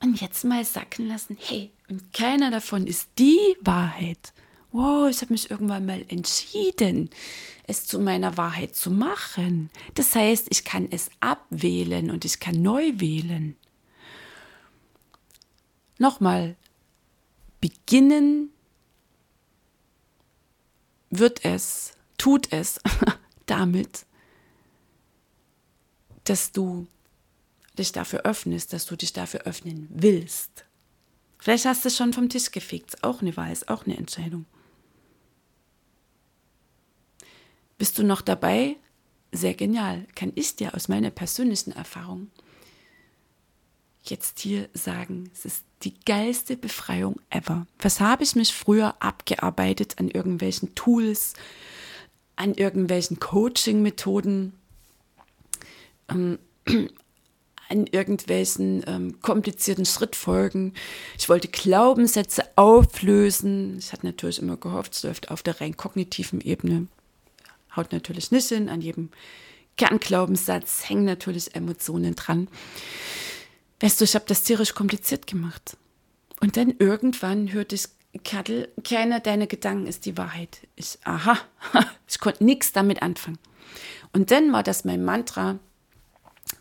Und 0.00 0.20
jetzt 0.20 0.44
mal 0.44 0.64
sacken 0.64 1.06
lassen, 1.06 1.36
hey, 1.40 1.70
und 1.88 2.12
keiner 2.12 2.50
davon 2.50 2.86
ist 2.86 3.08
die 3.18 3.56
Wahrheit. 3.60 4.32
Wow, 4.72 5.08
ich 5.10 5.20
habe 5.20 5.32
mich 5.32 5.50
irgendwann 5.50 5.86
mal 5.86 6.04
entschieden, 6.08 7.10
es 7.64 7.86
zu 7.86 8.00
meiner 8.00 8.36
Wahrheit 8.36 8.74
zu 8.74 8.90
machen. 8.90 9.70
Das 9.94 10.14
heißt, 10.14 10.46
ich 10.50 10.64
kann 10.64 10.88
es 10.90 11.10
abwählen 11.20 12.10
und 12.10 12.24
ich 12.24 12.40
kann 12.40 12.62
neu 12.62 12.92
wählen. 12.96 13.56
Nochmal, 15.98 16.56
beginnen 17.60 18.50
wird 21.10 21.44
es, 21.44 21.92
tut 22.18 22.52
es 22.52 22.80
damit, 23.46 24.06
dass 26.24 26.52
du 26.52 26.86
dich 27.78 27.92
dafür 27.92 28.22
öffnest, 28.24 28.72
dass 28.72 28.86
du 28.86 28.96
dich 28.96 29.12
dafür 29.12 29.42
öffnen 29.42 29.88
willst. 29.90 30.64
Vielleicht 31.38 31.64
hast 31.64 31.84
du 31.84 31.88
es 31.88 31.96
schon 31.96 32.12
vom 32.12 32.28
Tisch 32.28 32.50
gefegt, 32.50 33.02
auch 33.02 33.20
eine 33.20 33.36
Wahl, 33.36 33.52
ist 33.52 33.68
auch 33.68 33.84
eine 33.84 33.96
Entscheidung. 33.96 34.46
Bist 37.78 37.98
du 37.98 38.04
noch 38.04 38.20
dabei? 38.20 38.76
Sehr 39.32 39.54
genial. 39.54 40.06
Kann 40.14 40.30
ich 40.36 40.54
dir 40.54 40.74
aus 40.74 40.86
meiner 40.88 41.10
persönlichen 41.10 41.72
Erfahrung 41.72 42.30
jetzt 44.04 44.40
hier 44.40 44.68
sagen, 44.74 45.30
es 45.32 45.44
ist 45.44 45.64
die 45.82 45.94
geilste 46.04 46.56
Befreiung 46.56 47.20
ever. 47.30 47.66
Was 47.78 48.00
habe 48.00 48.24
ich 48.24 48.36
mich 48.36 48.52
früher 48.52 48.94
abgearbeitet 49.00 49.98
an 49.98 50.08
irgendwelchen 50.08 50.74
Tools, 50.74 51.34
an 52.36 52.54
irgendwelchen 52.54 53.20
Coaching-Methoden, 53.20 54.54
ähm, 56.08 56.38
an 57.68 57.86
irgendwelchen 57.86 58.84
ähm, 58.86 59.20
komplizierten 59.22 59.86
Schrittfolgen. 59.86 60.74
Ich 61.16 61.28
wollte 61.28 61.48
Glaubenssätze 61.48 62.44
auflösen. 62.56 63.78
Ich 63.78 63.92
hatte 63.92 64.06
natürlich 64.06 64.40
immer 64.40 64.58
gehofft, 64.58 64.92
es 64.94 65.02
läuft 65.04 65.30
auf 65.30 65.42
der 65.42 65.60
rein 65.60 65.76
kognitiven 65.76 66.40
Ebene. 66.42 66.86
Haut 67.74 67.92
natürlich 67.92 68.30
nicht 68.30 68.48
hin. 68.48 68.68
An 68.68 68.82
jedem 68.82 69.10
Kernglaubenssatz 69.78 70.88
hängen 70.88 71.06
natürlich 71.06 71.54
Emotionen 71.54 72.14
dran. 72.14 72.48
Weißt 73.82 74.00
du, 74.00 74.04
ich 74.04 74.14
habe 74.14 74.24
das 74.28 74.44
tierisch 74.44 74.74
kompliziert 74.74 75.26
gemacht. 75.26 75.76
Und 76.40 76.56
dann 76.56 76.72
irgendwann 76.78 77.52
hörte 77.52 77.74
ich, 77.74 77.88
Kattel, 78.24 78.68
keiner 78.84 79.20
deiner 79.20 79.46
Gedanken 79.48 79.86
ist 79.86 80.06
die 80.06 80.16
Wahrheit. 80.16 80.68
Ich, 80.76 80.98
aha, 81.04 81.36
ich 82.08 82.20
konnte 82.20 82.44
nichts 82.44 82.72
damit 82.72 83.02
anfangen. 83.02 83.38
Und 84.12 84.30
dann 84.30 84.52
war 84.52 84.62
das 84.62 84.84
mein 84.84 85.04
Mantra, 85.04 85.58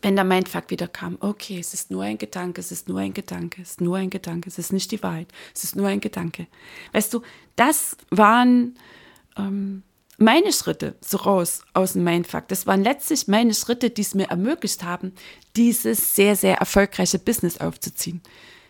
wenn 0.02 0.16
der 0.16 0.26
Mindfuck 0.26 0.70
wieder 0.70 0.88
kam, 0.88 1.18
okay, 1.20 1.60
es 1.60 1.76
ist 1.76 1.92
nur 1.92 2.04
ein 2.04 2.18
Gedanke, 2.18 2.60
es 2.60 2.72
ist 2.72 2.90
nur 2.90 3.00
ein 3.00 3.14
Gedanke, 3.14 3.62
es 3.62 3.72
ist 3.72 3.82
nur 3.82 3.98
ein 3.98 4.10
Gedanke, 4.10 4.50
es 4.50 4.58
ist 4.58 4.74
nicht 4.74 4.92
die 4.92 5.04
Wahrheit, 5.04 5.28
es 5.54 5.64
ist 5.64 5.76
nur 5.76 5.88
ein 5.88 6.00
Gedanke. 6.00 6.48
Weißt 6.94 7.14
du, 7.14 7.22
das 7.56 7.98
waren 8.10 8.78
ähm, 9.38 9.84
meine 10.22 10.54
Schritte 10.54 10.96
so 11.02 11.18
raus 11.18 11.64
aus 11.74 11.94
dem 11.94 12.04
Mindfuck, 12.04 12.48
das 12.48 12.68
waren 12.68 12.84
letztlich 12.84 13.28
meine 13.28 13.54
Schritte, 13.54 13.90
die 13.90 14.02
es 14.02 14.14
mir 14.14 14.30
ermöglicht 14.30 14.84
haben, 14.84 15.14
dieses 15.56 16.16
sehr, 16.16 16.36
sehr 16.36 16.58
erfolgreiche 16.58 17.20
Business 17.20 17.60
aufzuziehen. 17.60 18.22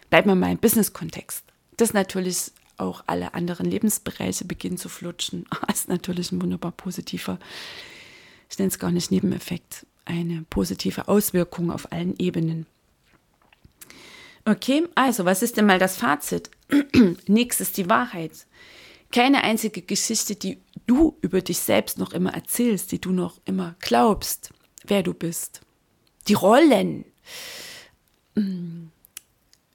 Bleiben 0.10 0.30
wir 0.30 0.36
mal 0.36 0.52
im 0.52 0.58
Business-Kontext. 0.58 1.44
Das 1.78 1.94
natürlich 1.94 2.52
auch 2.78 3.04
alle 3.06 3.34
anderen 3.34 3.66
Lebensbereiche 3.70 4.46
beginnen 4.46 4.78
zu 4.78 4.90
flutschen. 4.90 5.46
Das 5.68 5.82
ist 5.82 5.90
natürlich 5.90 6.32
ein 6.32 6.42
wunderbar 6.42 6.72
positiver, 6.72 7.38
ich 8.50 8.58
nenne 8.58 8.70
es 8.70 8.80
gar 8.80 8.92
nicht 8.92 9.12
Nebeneffekt, 9.12 9.86
eine 10.06 10.46
positive 10.50 11.08
Auswirkung 11.08 11.72
auf 11.72 11.92
allen 11.92 12.18
Ebenen. 12.18 12.66
Okay, 14.46 14.84
also 14.96 15.26
was 15.26 15.44
ist 15.44 15.58
denn 15.58 15.66
mal 15.66 15.80
das 15.80 15.98
Fazit? 15.98 16.50
Ist 17.28 17.78
die 17.78 17.90
Wahrheit. 17.90 18.32
Keine 19.12 19.44
einzige 19.44 19.82
Geschichte, 19.82 20.36
die 20.36 20.62
du 20.88 21.18
über 21.22 21.42
dich 21.42 21.60
selbst 21.60 21.98
noch 21.98 22.14
immer 22.14 22.34
erzählst, 22.34 22.92
die 22.92 23.02
du 23.02 23.12
noch 23.12 23.40
immer 23.46 23.76
glaubst, 23.80 24.52
wer 24.86 25.04
du 25.04 25.14
bist. 25.14 25.62
Die 26.28 26.34
Rollen, 26.34 27.06
mm, 28.36 28.88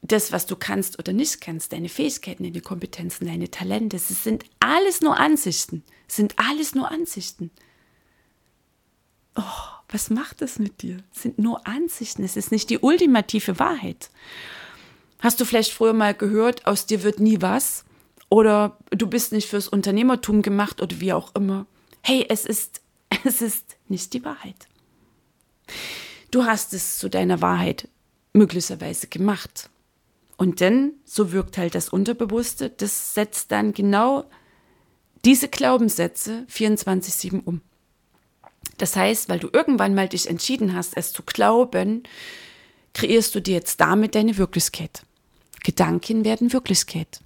das, 0.03 0.33
was 0.33 0.47
du 0.47 0.57
kannst 0.57 0.99
oder 0.99 1.13
nicht 1.13 1.41
kannst, 1.41 1.73
deine 1.73 1.89
Fähigkeiten, 1.89 2.45
deine 2.45 2.61
Kompetenzen, 2.61 3.27
deine 3.27 3.51
Talente, 3.51 3.97
es 3.97 4.09
sind 4.09 4.45
alles 4.61 5.01
nur 5.01 5.19
Ansichten, 5.19 5.83
sind 6.07 6.35
alles 6.39 6.75
nur 6.75 6.91
Ansichten. 6.91 7.51
Oh, 9.35 9.43
was 9.89 10.11
macht 10.11 10.43
das 10.43 10.59
mit 10.59 10.83
dir? 10.83 10.99
Es 11.15 11.23
sind 11.23 11.39
nur 11.39 11.67
Ansichten, 11.67 12.25
es 12.25 12.37
ist 12.37 12.53
nicht 12.53 12.71
die 12.71 12.79
ultimative 12.79 13.59
Wahrheit. 13.59 14.11
Hast 15.19 15.41
du 15.41 15.45
vielleicht 15.45 15.73
früher 15.73 15.93
mal 15.93 16.15
gehört, 16.15 16.67
aus 16.67 16.87
dir 16.87 17.03
wird 17.03 17.21
nie 17.21 17.41
was? 17.41 17.86
Oder 18.29 18.79
du 18.91 19.07
bist 19.07 19.33
nicht 19.33 19.49
fürs 19.49 19.69
Unternehmertum 19.69 20.43
gemacht 20.43 20.83
oder 20.83 21.01
wie 21.01 21.13
auch 21.13 21.35
immer. 21.35 21.67
Hey, 22.03 22.27
es 22.29 22.45
ist, 22.45 22.81
es 23.25 23.41
ist 23.41 23.77
nicht 23.89 24.13
die 24.15 24.25
Wahrheit. 24.25 24.69
Du 26.31 26.45
hast 26.45 26.73
es 26.73 26.99
zu 26.99 27.09
deiner 27.09 27.41
Wahrheit 27.41 27.89
möglicherweise 28.33 29.07
gemacht. 29.07 29.71
Und 30.37 30.61
dann, 30.61 30.93
so 31.05 31.33
wirkt 31.33 31.57
halt 31.57 31.75
das 31.75 31.89
Unterbewusste, 31.89 32.69
das 32.69 33.15
setzt 33.15 33.53
dann 33.53 33.73
genau 33.73 34.29
diese 35.25 35.49
Glaubenssätze 35.49 36.47
24-7 36.51 37.43
um. 37.43 37.63
Das 38.79 38.97
heißt, 38.97 39.29
weil 39.29 39.39
du 39.39 39.49
irgendwann 39.51 39.95
mal 39.95 40.09
dich 40.09 40.29
entschieden 40.29 40.75
hast, 40.75 40.97
es 40.97 41.13
zu 41.13 41.23
glauben, 41.23 42.03
kreierst 42.93 43.35
du 43.35 43.41
dir 43.41 43.55
jetzt 43.55 43.81
damit 43.81 44.15
deine 44.15 44.37
Wirklichkeit. 44.37 45.03
Gedanken 45.65 46.25
werden 46.25 46.53
Wirklichkeit. 46.53 47.21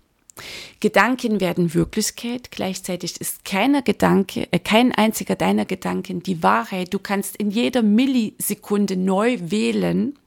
Gedanken 0.81 1.40
werden 1.40 1.74
Wirklichkeit. 1.74 2.50
Gleichzeitig 2.50 3.20
ist 3.20 3.44
keiner 3.44 3.83
Gedanke, 3.83 4.48
äh, 4.53 4.59
kein 4.59 4.92
einziger 4.92 5.37
deiner 5.37 5.64
Gedanken 5.64 6.22
die 6.22 6.42
Wahrheit. 6.42 6.92
Du 6.94 6.98
kannst 6.98 7.37
in 7.37 7.50
jeder 7.50 7.83
Millisekunde 7.83 8.96
neu 8.96 9.38
wählen. 9.40 10.18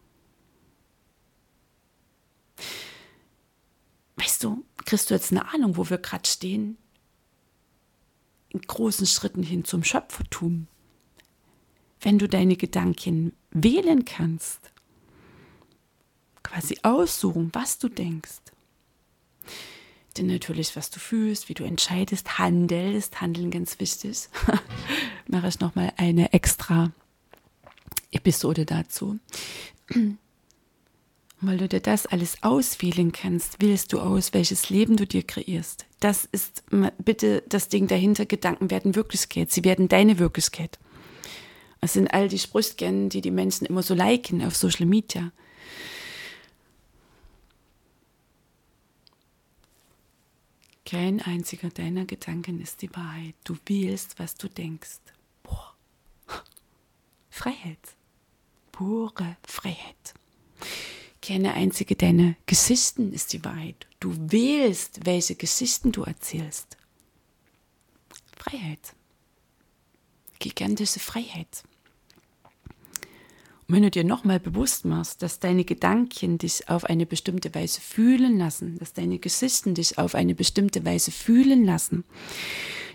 Weißt 4.16 4.44
du, 4.44 4.64
kriegst 4.86 5.10
du 5.10 5.16
jetzt 5.16 5.32
eine 5.32 5.54
Ahnung, 5.54 5.78
wo 5.78 5.90
wir 5.90 5.98
gerade 5.98 6.28
stehen? 6.28 6.78
In 8.50 8.62
großen 8.62 9.08
Schritten 9.08 9.44
hin 9.44 9.66
zum 9.66 9.84
Schöpfertum. 9.84 10.68
Wenn 12.00 12.20
du 12.20 12.28
deine 12.28 12.56
Gedanken 12.56 13.34
wählen 13.52 14.06
kannst, 14.06 14.72
quasi 16.44 16.78
aussuchen, 16.84 17.50
was 17.54 17.80
du 17.80 17.90
denkst. 17.90 18.53
Denn 20.18 20.28
natürlich, 20.28 20.76
was 20.76 20.92
du 20.92 21.00
fühlst, 21.00 21.50
wie 21.50 21.56
du 21.56 21.64
entscheidest, 21.64 22.38
handelst, 22.38 23.20
handeln 23.20 23.50
ganz 23.50 23.80
wichtig. 23.80 24.30
Mache 25.28 25.48
ich 25.48 25.60
nochmal 25.60 25.92
eine 25.98 26.34
extra 26.34 26.92
Episode 28.12 28.66
dazu. 28.66 29.18
Weil 31.42 31.58
du 31.58 31.68
dir 31.68 31.80
das 31.80 32.06
alles 32.06 32.38
auswählen 32.42 33.12
kannst, 33.12 33.62
wählst 33.62 33.92
du 33.92 34.00
aus, 34.00 34.34
welches 34.34 34.70
Leben 34.70 34.98
du 34.98 35.06
dir 35.06 35.24
kreierst. 35.24 35.86
Das 36.00 36.26
ist 36.32 36.64
bitte 37.00 37.44
das 37.50 37.68
Ding 37.70 37.88
dahinter. 37.88 38.26
Gedanken 38.26 38.70
werden 38.70 38.96
Wirklichkeit. 38.96 39.52
Sie 39.52 39.64
werden 39.64 39.90
deine 39.90 40.20
Wirklichkeit. 40.20 40.80
Es 41.82 41.94
sind 41.94 42.14
all 42.14 42.30
die 42.30 42.40
Sprüchchen, 42.40 43.10
die 43.10 43.20
die 43.20 43.32
Menschen 43.32 43.66
immer 43.66 43.84
so 43.84 43.94
liken 43.94 44.46
auf 44.46 44.56
Social 44.56 44.86
Media. 44.86 45.34
Kein 50.94 51.22
einziger 51.22 51.70
deiner 51.72 52.06
Gedanken 52.06 52.62
ist 52.62 52.84
die 52.84 52.96
Wahrheit. 52.96 53.34
Du 53.46 53.58
wählst, 53.66 54.20
was 54.20 54.36
du 54.36 54.48
denkst. 54.48 55.00
Boah. 55.42 55.74
Freiheit. 57.32 57.80
Pure 58.72 59.36
Freiheit. 59.42 60.14
Keine 61.20 61.56
einzige 61.56 61.96
deiner 61.96 62.36
Geschichten 62.46 63.12
ist 63.12 63.34
die 63.34 63.44
Wahrheit. 63.44 63.88
Du 64.00 64.16
wählst, 64.32 65.04
welche 65.04 65.34
Geschichten 65.34 65.92
du 65.92 66.04
erzählst. 66.04 66.78
Freiheit. 68.38 68.94
Gigantische 70.38 71.00
Freiheit. 71.00 71.64
Und 73.68 73.76
wenn 73.76 73.84
du 73.84 73.92
dir 73.92 74.04
nochmal 74.04 74.40
bewusst 74.40 74.86
machst, 74.86 75.22
dass 75.22 75.40
deine 75.40 75.64
Gedanken 75.64 76.38
dich 76.38 76.68
auf 76.70 76.84
eine 76.84 77.06
bestimmte 77.06 77.54
Weise 77.56 77.80
fühlen 77.80 78.38
lassen, 78.38 78.78
dass 78.80 78.94
deine 78.94 79.20
Geschichten 79.20 79.74
dich 79.74 79.98
auf 79.98 80.16
eine 80.16 80.36
bestimmte 80.36 80.86
Weise 80.86 81.12
fühlen 81.12 81.64
lassen, 81.64 82.04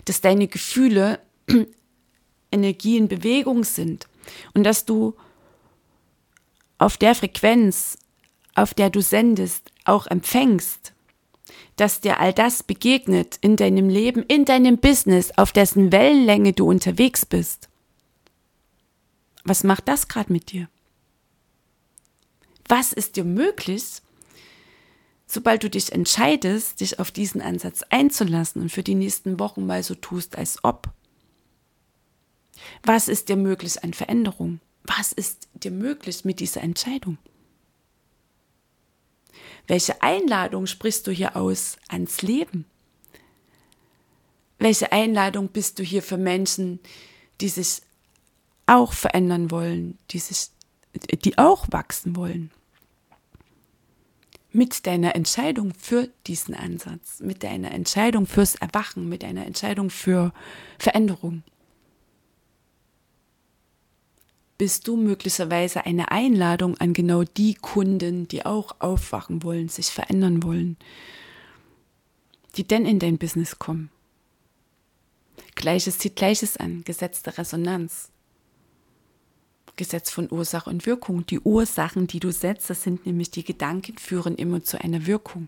dass 0.05 0.21
deine 0.21 0.47
Gefühle 0.47 1.19
Energie 2.51 2.97
in 2.97 3.07
Bewegung 3.07 3.63
sind 3.63 4.07
und 4.53 4.63
dass 4.63 4.85
du 4.85 5.15
auf 6.77 6.97
der 6.97 7.15
Frequenz, 7.15 7.97
auf 8.55 8.73
der 8.73 8.89
du 8.89 9.01
sendest, 9.01 9.71
auch 9.85 10.07
empfängst, 10.07 10.93
dass 11.75 12.01
dir 12.01 12.19
all 12.19 12.33
das 12.33 12.63
begegnet 12.63 13.37
in 13.41 13.55
deinem 13.55 13.89
Leben, 13.89 14.23
in 14.23 14.45
deinem 14.45 14.77
Business, 14.77 15.31
auf 15.37 15.51
dessen 15.51 15.91
Wellenlänge 15.91 16.53
du 16.53 16.67
unterwegs 16.67 17.25
bist, 17.25 17.68
was 19.49 19.63
macht 19.63 19.87
das 19.87 20.07
gerade 20.07 20.31
mit 20.31 20.51
dir? 20.51 20.69
Was 22.67 22.93
ist 22.93 23.15
dir 23.15 23.23
möglich, 23.23 23.83
sobald 25.25 25.63
du 25.63 25.69
dich 25.71 25.91
entscheidest, 25.91 26.79
dich 26.81 26.99
auf 26.99 27.09
diesen 27.09 27.41
Ansatz 27.41 27.81
einzulassen 27.89 28.61
und 28.61 28.71
für 28.71 28.83
die 28.83 28.93
nächsten 28.93 29.39
Wochen 29.39 29.65
mal 29.65 29.81
so 29.81 29.95
tust, 29.95 30.37
als 30.37 30.63
ob? 30.63 30.93
Was 32.83 33.07
ist 33.07 33.29
dir 33.29 33.37
möglich 33.37 33.83
an 33.83 33.93
Veränderung? 33.93 34.59
Was 34.83 35.11
ist 35.11 35.47
dir 35.55 35.71
möglich 35.71 36.25
mit 36.25 36.39
dieser 36.39 36.61
Entscheidung? 36.61 37.17
Welche 39.65 40.01
Einladung 40.03 40.67
sprichst 40.67 41.07
du 41.07 41.11
hier 41.11 41.35
aus 41.35 41.77
ans 41.87 42.21
Leben? 42.21 42.65
Welche 44.59 44.91
Einladung 44.91 45.47
bist 45.47 45.79
du 45.79 45.83
hier 45.83 46.03
für 46.03 46.17
Menschen, 46.17 46.79
die 47.41 47.49
sich 47.49 47.81
auch 48.69 48.93
verändern 48.93 49.51
wollen, 49.51 49.97
die, 50.11 50.19
sich, 50.19 50.49
die 51.23 51.37
auch 51.37 51.67
wachsen 51.71 52.15
wollen. 52.15 52.51
Mit 54.51 54.87
deiner 54.87 55.15
Entscheidung 55.15 55.73
für 55.73 56.09
diesen 56.25 56.55
Ansatz, 56.55 57.19
mit 57.19 57.43
deiner 57.43 57.71
Entscheidung 57.71 58.25
fürs 58.25 58.55
Erwachen, 58.55 59.07
mit 59.07 59.23
deiner 59.23 59.45
Entscheidung 59.45 59.89
für 59.89 60.33
Veränderung. 60.79 61.43
Bist 64.57 64.87
du 64.87 64.97
möglicherweise 64.97 65.85
eine 65.85 66.11
Einladung 66.11 66.77
an 66.79 66.93
genau 66.93 67.23
die 67.23 67.53
Kunden, 67.53 68.27
die 68.27 68.45
auch 68.45 68.75
aufwachen 68.79 69.43
wollen, 69.43 69.69
sich 69.69 69.87
verändern 69.87 70.43
wollen, 70.43 70.77
die 72.57 72.67
denn 72.67 72.85
in 72.85 72.99
dein 72.99 73.17
Business 73.17 73.57
kommen? 73.57 73.89
Gleiches 75.55 75.99
zieht 75.99 76.15
Gleiches 76.15 76.57
an, 76.57 76.83
gesetzte 76.83 77.37
Resonanz. 77.37 78.09
Gesetz 79.79 80.11
von 80.11 80.29
Ursache 80.29 80.69
und 80.69 80.85
Wirkung. 80.85 81.25
Die 81.25 81.39
Ursachen, 81.39 82.05
die 82.05 82.19
du 82.19 82.31
setzt, 82.31 82.69
das 82.69 82.83
sind 82.83 83.05
nämlich 83.05 83.31
die 83.31 83.45
Gedanken, 83.45 83.97
führen 83.97 84.35
immer 84.35 84.61
zu 84.61 84.79
einer 84.79 85.05
Wirkung. 85.07 85.47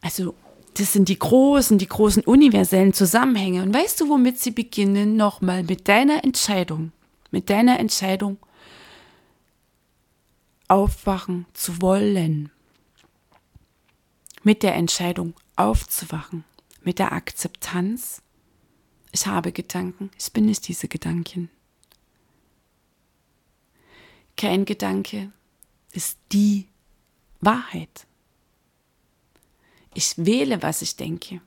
Also 0.00 0.34
das 0.74 0.92
sind 0.92 1.08
die 1.08 1.18
großen, 1.18 1.76
die 1.76 1.88
großen 1.88 2.22
universellen 2.22 2.92
Zusammenhänge. 2.92 3.64
Und 3.64 3.74
weißt 3.74 4.00
du, 4.00 4.08
womit 4.08 4.38
sie 4.38 4.52
beginnen? 4.52 5.16
Nochmal 5.16 5.64
mit 5.64 5.88
deiner 5.88 6.22
Entscheidung, 6.22 6.92
mit 7.32 7.50
deiner 7.50 7.80
Entscheidung 7.80 8.38
aufwachen 10.68 11.46
zu 11.52 11.82
wollen. 11.82 12.52
Mit 14.44 14.62
der 14.62 14.76
Entscheidung 14.76 15.34
aufzuwachen, 15.56 16.44
mit 16.84 17.00
der 17.00 17.10
Akzeptanz. 17.10 18.22
Ich 19.10 19.26
habe 19.26 19.50
Gedanken, 19.50 20.10
ich 20.16 20.32
bin 20.32 20.46
nicht 20.46 20.68
diese 20.68 20.86
Gedanken. 20.86 21.50
Kein 24.36 24.64
Gedanke 24.64 25.32
ist 25.92 26.18
die 26.32 26.68
Wahrheit. 27.40 28.06
Ich 29.94 30.14
wähle, 30.18 30.62
was 30.62 30.82
ich 30.82 30.96
denke. 30.96 31.40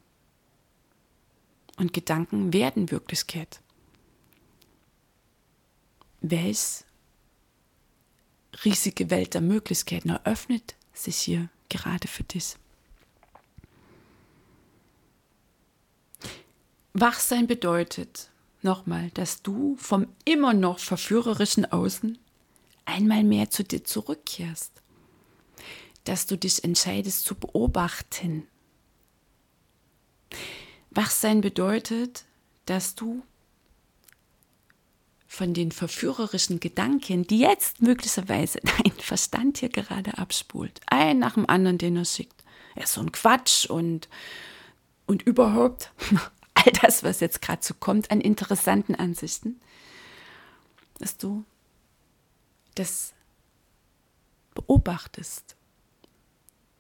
Und 1.78 1.94
Gedanken 1.94 2.52
werden 2.52 2.90
Wirklichkeit. 2.90 3.62
Welch 6.22 6.84
riesige 8.66 9.10
Welt 9.10 9.36
der 9.36 9.42
Möglichkeiten 9.42 10.10
eröffnet 10.10 10.76
sich 10.94 11.18
hier 11.18 11.50
gerade 11.70 12.08
für 12.08 12.24
dich. 12.24 12.56
Wachsein 16.94 17.48
bedeutet 17.48 18.32
nochmal, 18.62 19.12
dass 19.12 19.42
du 19.42 19.78
vom 19.78 20.08
immer 20.26 20.54
noch 20.54 20.80
verführerischen 20.80 21.72
Außen 21.72 22.18
einmal 22.90 23.24
mehr 23.24 23.50
zu 23.50 23.64
dir 23.64 23.84
zurückkehrst, 23.84 24.72
dass 26.04 26.26
du 26.26 26.38
dich 26.38 26.64
entscheidest 26.64 27.26
zu 27.26 27.36
beobachten. 27.36 28.48
Wachsein 30.92 31.42
bedeutet, 31.42 32.26
dass 32.66 32.96
du 32.96 33.22
von 35.28 35.54
den 35.54 35.72
verführerischen 35.72 36.60
Gedanken, 36.60 37.28
die 37.28 37.40
jetzt 37.40 37.82
möglicherweise 37.82 38.60
dein 38.84 38.92
Verstand 38.94 39.60
hier 39.60 39.70
gerade 39.70 40.18
abspult, 40.18 40.82
ein 40.88 41.20
nach 41.20 41.36
dem 41.36 41.48
anderen, 41.48 41.78
den 41.78 41.98
er 41.98 42.06
schickt. 42.06 42.44
Er 42.76 42.84
ist 42.84 42.94
so 42.94 43.02
ein 43.02 43.12
Quatsch 43.12 43.68
und, 43.68 44.10
und 45.06 45.22
überhaupt 45.22 45.92
all 46.56 46.72
das, 46.82 47.04
was 47.04 47.20
jetzt 47.20 47.42
gerade 47.42 47.64
so 47.64 47.76
kommt 47.76 48.10
an 48.10 48.22
interessanten 48.22 48.96
Ansichten, 48.96 49.60
dass 50.98 51.18
du 51.18 51.46
das 52.80 53.14
beobachtest 54.56 55.56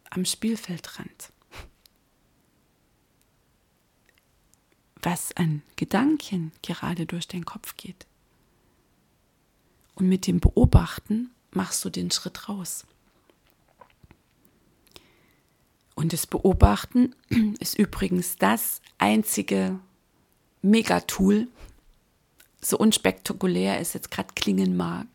am 0.09 0.25
Spielfeldrand, 0.25 1.31
was 5.01 5.35
an 5.35 5.61
Gedanken 5.75 6.51
gerade 6.61 7.05
durch 7.05 7.27
deinen 7.27 7.45
Kopf 7.45 7.77
geht. 7.77 8.07
Und 9.95 10.07
mit 10.07 10.25
dem 10.25 10.39
Beobachten 10.39 11.31
machst 11.51 11.83
du 11.83 11.89
den 11.89 12.09
Schritt 12.09 12.47
raus. 12.47 12.85
Und 15.95 16.13
das 16.13 16.25
Beobachten 16.25 17.13
ist 17.59 17.77
übrigens 17.77 18.37
das 18.37 18.81
einzige 18.97 19.79
Megatool 20.61 21.47
so 22.61 22.77
unspektakulär 22.77 23.79
es 23.79 23.93
jetzt 23.93 24.11
gerade 24.11 24.33
klingen 24.33 24.75
mag. 24.75 25.07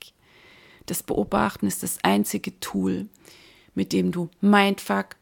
Das 0.87 1.03
Beobachten 1.03 1.67
ist 1.67 1.83
das 1.83 1.99
einzige 2.03 2.59
Tool, 2.61 3.09
mit 3.75 3.93
dem 3.93 4.13
du 4.13 4.31
Mindfuck, 4.41 5.17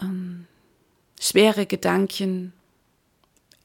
ähm, 0.00 0.46
schwere 1.20 1.66
Gedanken, 1.66 2.52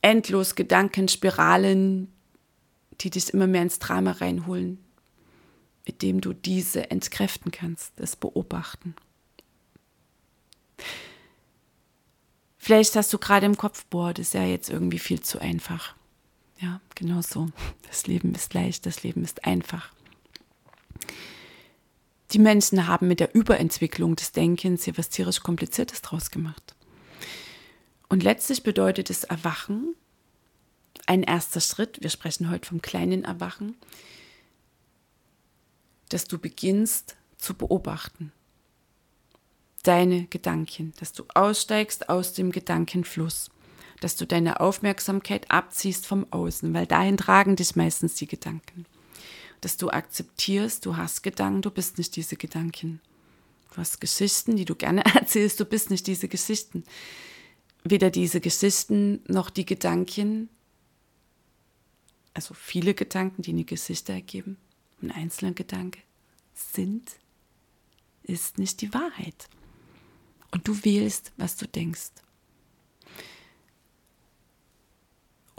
endlos 0.01 0.55
Gedankenspiralen, 0.55 2.11
die 3.01 3.09
dich 3.09 3.33
immer 3.33 3.47
mehr 3.47 3.61
ins 3.61 3.79
Drama 3.79 4.11
reinholen, 4.11 4.83
mit 5.85 6.01
dem 6.01 6.21
du 6.21 6.33
diese 6.33 6.91
entkräften 6.91 7.51
kannst, 7.51 7.93
das 7.97 8.15
Beobachten. 8.15 8.95
Vielleicht 12.57 12.95
hast 12.95 13.11
du 13.13 13.17
gerade 13.17 13.45
im 13.45 13.57
Kopf, 13.57 13.85
boah, 13.85 14.13
das 14.13 14.27
ist 14.27 14.33
ja 14.33 14.43
jetzt 14.43 14.69
irgendwie 14.69 14.99
viel 14.99 15.21
zu 15.21 15.39
einfach. 15.39 15.95
Ja, 16.61 16.81
genau 16.95 17.21
so. 17.21 17.49
Das 17.87 18.07
Leben 18.07 18.35
ist 18.35 18.53
leicht, 18.53 18.85
das 18.85 19.03
Leben 19.03 19.23
ist 19.23 19.45
einfach. 19.45 19.91
Die 22.31 22.39
Menschen 22.39 22.87
haben 22.87 23.07
mit 23.07 23.19
der 23.19 23.33
Überentwicklung 23.33 24.15
des 24.15 24.33
Denkens 24.33 24.83
hier 24.83 24.97
was 24.97 25.09
tierisch 25.09 25.39
Kompliziertes 25.39 26.01
draus 26.01 26.29
gemacht. 26.29 26.75
Und 28.07 28.23
letztlich 28.23 28.63
bedeutet 28.63 29.09
es 29.09 29.23
Erwachen, 29.23 29.95
ein 31.05 31.23
erster 31.23 31.61
Schritt, 31.61 32.01
wir 32.01 32.09
sprechen 32.09 32.51
heute 32.51 32.67
vom 32.67 32.81
kleinen 32.81 33.23
Erwachen, 33.23 33.75
dass 36.09 36.25
du 36.25 36.37
beginnst 36.37 37.15
zu 37.37 37.53
beobachten. 37.55 38.31
Deine 39.83 40.25
Gedanken, 40.25 40.93
dass 40.99 41.13
du 41.13 41.23
aussteigst 41.33 42.09
aus 42.09 42.33
dem 42.33 42.51
Gedankenfluss, 42.51 43.49
dass 43.99 44.15
du 44.15 44.25
deine 44.25 44.59
Aufmerksamkeit 44.59 45.49
abziehst 45.51 46.05
vom 46.05 46.25
Außen, 46.31 46.73
weil 46.73 46.85
dahin 46.85 47.17
tragen 47.17 47.55
dich 47.55 47.75
meistens 47.75 48.15
die 48.15 48.27
Gedanken. 48.27 48.85
Dass 49.61 49.77
du 49.77 49.89
akzeptierst, 49.89 50.85
du 50.85 50.95
hast 50.95 51.21
Gedanken, 51.21 51.61
du 51.61 51.71
bist 51.71 51.97
nicht 51.97 52.15
diese 52.15 52.37
Gedanken. 52.37 53.01
Du 53.71 53.77
hast 53.77 53.99
Geschichten, 53.99 54.55
die 54.55 54.65
du 54.65 54.75
gerne 54.75 55.03
erzählst, 55.15 55.59
du 55.59 55.65
bist 55.65 55.89
nicht 55.89 56.07
diese 56.07 56.27
Geschichten. 56.27 56.83
Weder 57.83 58.09
diese 58.09 58.41
Geschichten 58.41 59.21
noch 59.27 59.49
die 59.49 59.65
Gedanken, 59.65 60.49
also 62.33 62.53
viele 62.53 62.93
Gedanken, 62.93 63.41
die 63.41 63.51
eine 63.51 63.65
Geschichte 63.65 64.13
ergeben, 64.13 64.57
ein 65.01 65.11
einzelner 65.11 65.53
Gedanke, 65.53 65.99
sind, 66.53 67.11
ist 68.23 68.57
nicht 68.57 68.81
die 68.81 68.93
Wahrheit. 68.93 69.49
Und 70.51 70.67
du 70.67 70.83
wählst, 70.83 71.31
was 71.37 71.55
du 71.55 71.67
denkst. 71.67 72.11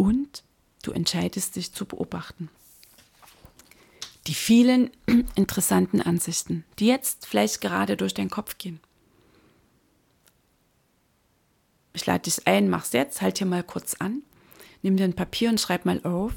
Und 0.00 0.44
du 0.80 0.92
entscheidest 0.92 1.56
dich 1.56 1.74
zu 1.74 1.84
beobachten. 1.84 2.48
Die 4.28 4.32
vielen 4.32 4.90
interessanten 5.34 6.00
Ansichten, 6.00 6.64
die 6.78 6.86
jetzt 6.86 7.26
vielleicht 7.26 7.60
gerade 7.60 7.98
durch 7.98 8.14
deinen 8.14 8.30
Kopf 8.30 8.56
gehen. 8.56 8.80
Ich 11.92 12.06
lade 12.06 12.22
dich 12.22 12.46
ein, 12.46 12.70
mach's 12.70 12.94
jetzt, 12.94 13.20
halt 13.20 13.36
hier 13.36 13.46
mal 13.46 13.62
kurz 13.62 13.92
an, 13.92 14.22
nimm 14.80 14.96
dir 14.96 15.04
ein 15.04 15.14
Papier 15.14 15.50
und 15.50 15.60
schreib 15.60 15.84
mal 15.84 16.02
auf, 16.02 16.32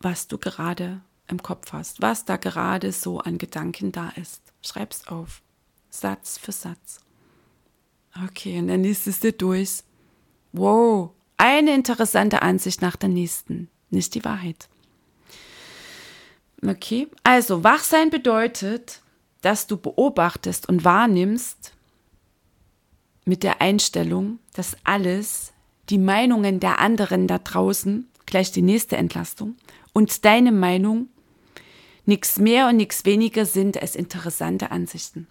was 0.00 0.28
du 0.28 0.36
gerade 0.36 1.00
im 1.28 1.42
Kopf 1.42 1.72
hast, 1.72 2.02
was 2.02 2.26
da 2.26 2.36
gerade 2.36 2.92
so 2.92 3.20
an 3.20 3.38
Gedanken 3.38 3.90
da 3.90 4.10
ist. 4.10 4.42
Schreib's 4.60 5.08
auf, 5.08 5.40
Satz 5.88 6.36
für 6.36 6.52
Satz. 6.52 7.00
Okay, 8.22 8.58
und 8.58 8.68
dann 8.68 8.82
liest 8.82 9.06
es 9.06 9.20
dir 9.20 9.32
durch. 9.32 9.82
Wow, 10.52 11.14
eine 11.38 11.74
interessante 11.74 12.42
Ansicht 12.42 12.82
nach 12.82 12.96
der 12.96 13.08
nächsten, 13.08 13.70
nicht 13.90 14.14
die 14.14 14.24
Wahrheit. 14.24 14.68
Okay, 16.66 17.08
also 17.22 17.64
Wachsein 17.64 18.10
bedeutet, 18.10 19.00
dass 19.40 19.66
du 19.66 19.76
beobachtest 19.76 20.68
und 20.68 20.84
wahrnimmst 20.84 21.72
mit 23.24 23.42
der 23.42 23.60
Einstellung, 23.60 24.40
dass 24.54 24.76
alles, 24.84 25.52
die 25.88 25.98
Meinungen 25.98 26.60
der 26.60 26.80
anderen 26.80 27.28
da 27.28 27.38
draußen, 27.38 28.08
gleich 28.26 28.50
die 28.50 28.62
nächste 28.62 28.96
Entlastung, 28.96 29.56
und 29.92 30.24
deine 30.24 30.52
Meinung 30.52 31.08
nichts 32.04 32.38
mehr 32.38 32.68
und 32.68 32.76
nichts 32.76 33.04
weniger 33.04 33.46
sind 33.46 33.80
als 33.80 33.94
interessante 33.94 34.70
Ansichten. 34.70 35.28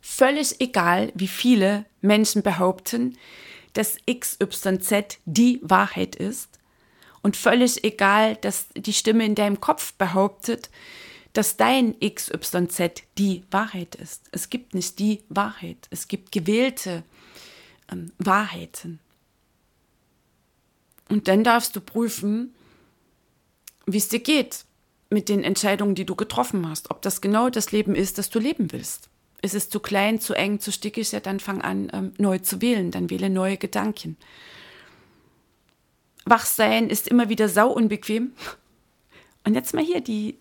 Völlig 0.00 0.60
egal, 0.60 1.12
wie 1.14 1.28
viele 1.28 1.84
Menschen 2.00 2.42
behaupten, 2.42 3.16
dass 3.76 3.98
XYZ 4.06 5.18
die 5.24 5.60
Wahrheit 5.62 6.16
ist. 6.16 6.58
Und 7.22 7.36
völlig 7.36 7.84
egal, 7.84 8.36
dass 8.36 8.68
die 8.76 8.92
Stimme 8.92 9.24
in 9.24 9.34
deinem 9.34 9.60
Kopf 9.60 9.94
behauptet, 9.94 10.70
dass 11.32 11.56
dein 11.56 11.94
XYZ 12.00 13.02
die 13.18 13.44
Wahrheit 13.50 13.94
ist. 13.96 14.28
Es 14.32 14.48
gibt 14.48 14.74
nicht 14.74 14.98
die 14.98 15.22
Wahrheit. 15.28 15.88
Es 15.90 16.08
gibt 16.08 16.32
gewählte 16.32 17.02
ähm, 17.92 18.12
Wahrheiten. 18.18 19.00
Und 21.08 21.28
dann 21.28 21.44
darfst 21.44 21.76
du 21.76 21.80
prüfen, 21.80 22.54
wie 23.86 23.98
es 23.98 24.08
dir 24.08 24.20
geht 24.20 24.64
mit 25.10 25.28
den 25.28 25.44
Entscheidungen, 25.44 25.94
die 25.94 26.06
du 26.06 26.16
getroffen 26.16 26.68
hast. 26.68 26.90
Ob 26.90 27.02
das 27.02 27.20
genau 27.20 27.50
das 27.50 27.72
Leben 27.72 27.94
ist, 27.94 28.18
das 28.18 28.30
du 28.30 28.38
leben 28.38 28.72
willst. 28.72 29.10
Ist 29.46 29.54
es 29.54 29.70
zu 29.70 29.78
klein, 29.78 30.18
zu 30.18 30.34
eng, 30.34 30.58
zu 30.58 30.72
stickig, 30.72 31.12
ja, 31.12 31.20
dann 31.20 31.38
fang 31.38 31.62
an, 31.62 31.88
ähm, 31.92 32.12
neu 32.18 32.40
zu 32.40 32.60
wählen. 32.60 32.90
Dann 32.90 33.10
wähle 33.10 33.30
neue 33.30 33.56
Gedanken. 33.56 34.16
Wachsein 36.24 36.90
ist 36.90 37.06
immer 37.06 37.28
wieder 37.28 37.48
sau 37.48 37.70
unbequem. 37.70 38.32
Und 39.44 39.54
jetzt 39.54 39.72
mal 39.72 39.84
hier 39.84 40.00
die, 40.00 40.36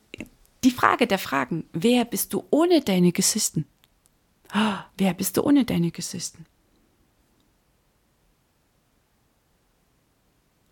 die 0.63 0.72
Frage 0.72 1.06
der 1.06 1.20
Fragen. 1.20 1.70
Wer 1.72 2.04
bist 2.04 2.34
du 2.34 2.46
ohne 2.50 2.82
deine 2.82 3.12
Geschichten? 3.12 3.68
Wer 4.98 5.13
bist 5.13 5.38
du 5.38 5.44
ohne 5.44 5.65
deine 5.65 5.91
Geschichten? 5.91 6.48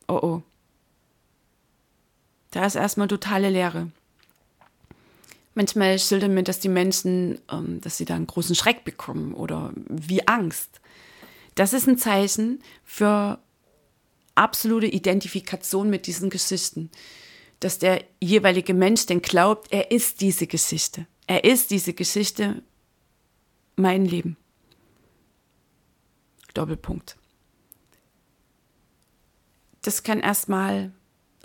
Oh 0.07 0.19
oh. 0.23 0.41
Da 2.49 2.65
ist 2.65 2.75
erstmal 2.75 3.07
totale 3.07 3.51
Leere. 3.51 3.91
Manchmal 5.55 5.99
schildern 5.99 6.33
mir 6.33 6.43
das 6.43 6.59
die 6.59 6.69
Menschen, 6.69 7.39
ähm, 7.51 7.79
dass 7.81 7.97
sie 7.97 8.05
da 8.05 8.15
einen 8.15 8.27
großen 8.27 8.55
Schreck 8.55 8.83
bekommen 8.83 9.33
oder 9.33 9.71
wie 9.75 10.27
Angst. 10.27 10.81
Das 11.55 11.73
ist 11.73 11.87
ein 11.87 11.97
Zeichen 11.97 12.63
für 12.83 13.39
absolute 14.35 14.87
Identifikation 14.87 15.89
mit 15.89 16.07
diesen 16.07 16.29
Geschichten. 16.29 16.89
Dass 17.59 17.79
der 17.79 18.03
jeweilige 18.19 18.73
Mensch 18.73 19.05
denn 19.05 19.21
glaubt, 19.21 19.71
er 19.71 19.91
ist 19.91 20.21
diese 20.21 20.47
Geschichte. 20.47 21.05
Er 21.27 21.43
ist 21.43 21.71
diese 21.71 21.93
Geschichte, 21.93 22.63
mein 23.75 24.05
Leben. 24.05 24.37
Doppelpunkt. 26.53 27.17
Das 29.81 30.03
kann 30.03 30.19
erstmal 30.19 30.91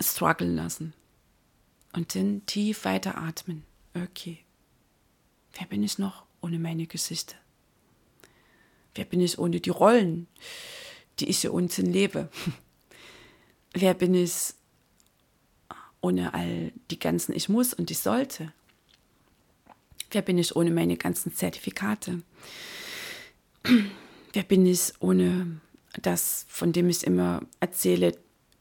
strugglen 0.01 0.55
lassen. 0.55 0.93
Und 1.93 2.15
dann 2.15 2.45
tief 2.45 2.85
weiter 2.85 3.17
atmen. 3.17 3.63
Okay. 3.93 4.39
Wer 5.57 5.67
bin 5.67 5.83
ich 5.83 5.97
noch 5.97 6.25
ohne 6.41 6.59
meine 6.59 6.87
Geschichte? 6.87 7.35
Wer 8.95 9.05
bin 9.05 9.21
ich 9.21 9.39
ohne 9.39 9.59
die 9.59 9.69
Rollen, 9.69 10.27
die 11.19 11.29
ich 11.29 11.39
hier 11.39 11.53
unten 11.53 11.85
lebe? 11.85 12.29
Wer 13.73 13.93
bin 13.93 14.13
ich 14.13 14.53
ohne 16.01 16.33
all 16.33 16.71
die 16.89 16.99
ganzen 16.99 17.33
Ich 17.33 17.49
muss 17.49 17.73
und 17.73 17.91
ich 17.91 17.99
sollte? 17.99 18.53
Wer 20.11 20.21
bin 20.21 20.37
ich 20.37 20.55
ohne 20.55 20.71
meine 20.71 20.97
ganzen 20.97 21.33
Zertifikate? 21.33 22.23
Wer 24.33 24.43
bin 24.43 24.65
ich 24.65 24.93
ohne 24.99 25.61
das, 26.01 26.45
von 26.49 26.71
dem 26.71 26.89
ich 26.89 27.03
immer 27.03 27.41
erzähle, 27.59 28.17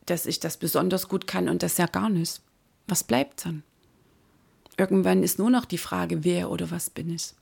dass 0.06 0.26
ich 0.26 0.40
das 0.40 0.56
besonders 0.56 1.08
gut 1.08 1.26
kann 1.26 1.48
und 1.48 1.62
das 1.62 1.78
ja 1.78 1.86
gar 1.86 2.08
nicht? 2.10 2.40
Was 2.86 3.04
bleibt 3.04 3.44
dann? 3.44 3.62
Irgendwann 4.78 5.24
ist 5.24 5.40
nur 5.40 5.50
noch 5.50 5.64
die 5.64 5.76
Frage, 5.76 6.22
wer 6.22 6.50
oder 6.50 6.70
was 6.70 6.88
bin 6.88 7.10
ich. 7.10 7.34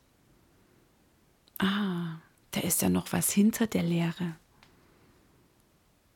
Ah, 1.59 2.17
da 2.53 2.61
ist 2.61 2.81
ja 2.81 2.89
noch 2.89 3.13
was 3.13 3.31
hinter 3.31 3.67
der 3.67 3.83
Leere. 3.83 4.37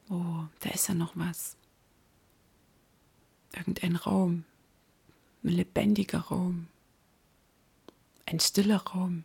Oh, 0.09 0.45
da 0.61 0.71
ist 0.71 0.89
ja 0.89 0.95
noch 0.95 1.13
was. 1.17 1.57
Irgendein 3.55 3.97
Raum, 3.97 4.45
ein 5.45 5.51
lebendiger 5.51 6.21
Raum, 6.21 6.69
ein 8.25 8.41
stiller 8.41 8.79
Raum. 8.79 9.25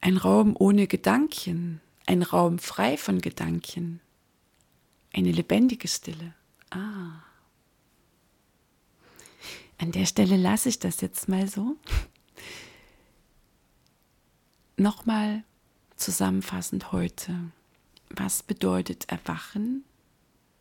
Ein 0.00 0.18
Raum 0.18 0.54
ohne 0.56 0.86
Gedanken, 0.86 1.80
ein 2.06 2.22
Raum 2.22 2.60
frei 2.60 2.96
von 2.96 3.20
Gedanken. 3.20 4.00
Eine 5.12 5.32
lebendige 5.32 5.88
Stille. 5.88 6.34
Ah. 6.70 7.27
An 9.78 9.92
der 9.92 10.06
Stelle 10.06 10.36
lasse 10.36 10.68
ich 10.68 10.80
das 10.80 11.00
jetzt 11.00 11.28
mal 11.28 11.48
so. 11.48 11.76
Nochmal 14.76 15.44
zusammenfassend 15.96 16.92
heute. 16.92 17.50
was 18.10 18.42
bedeutet 18.42 19.08
Erwachen? 19.08 19.84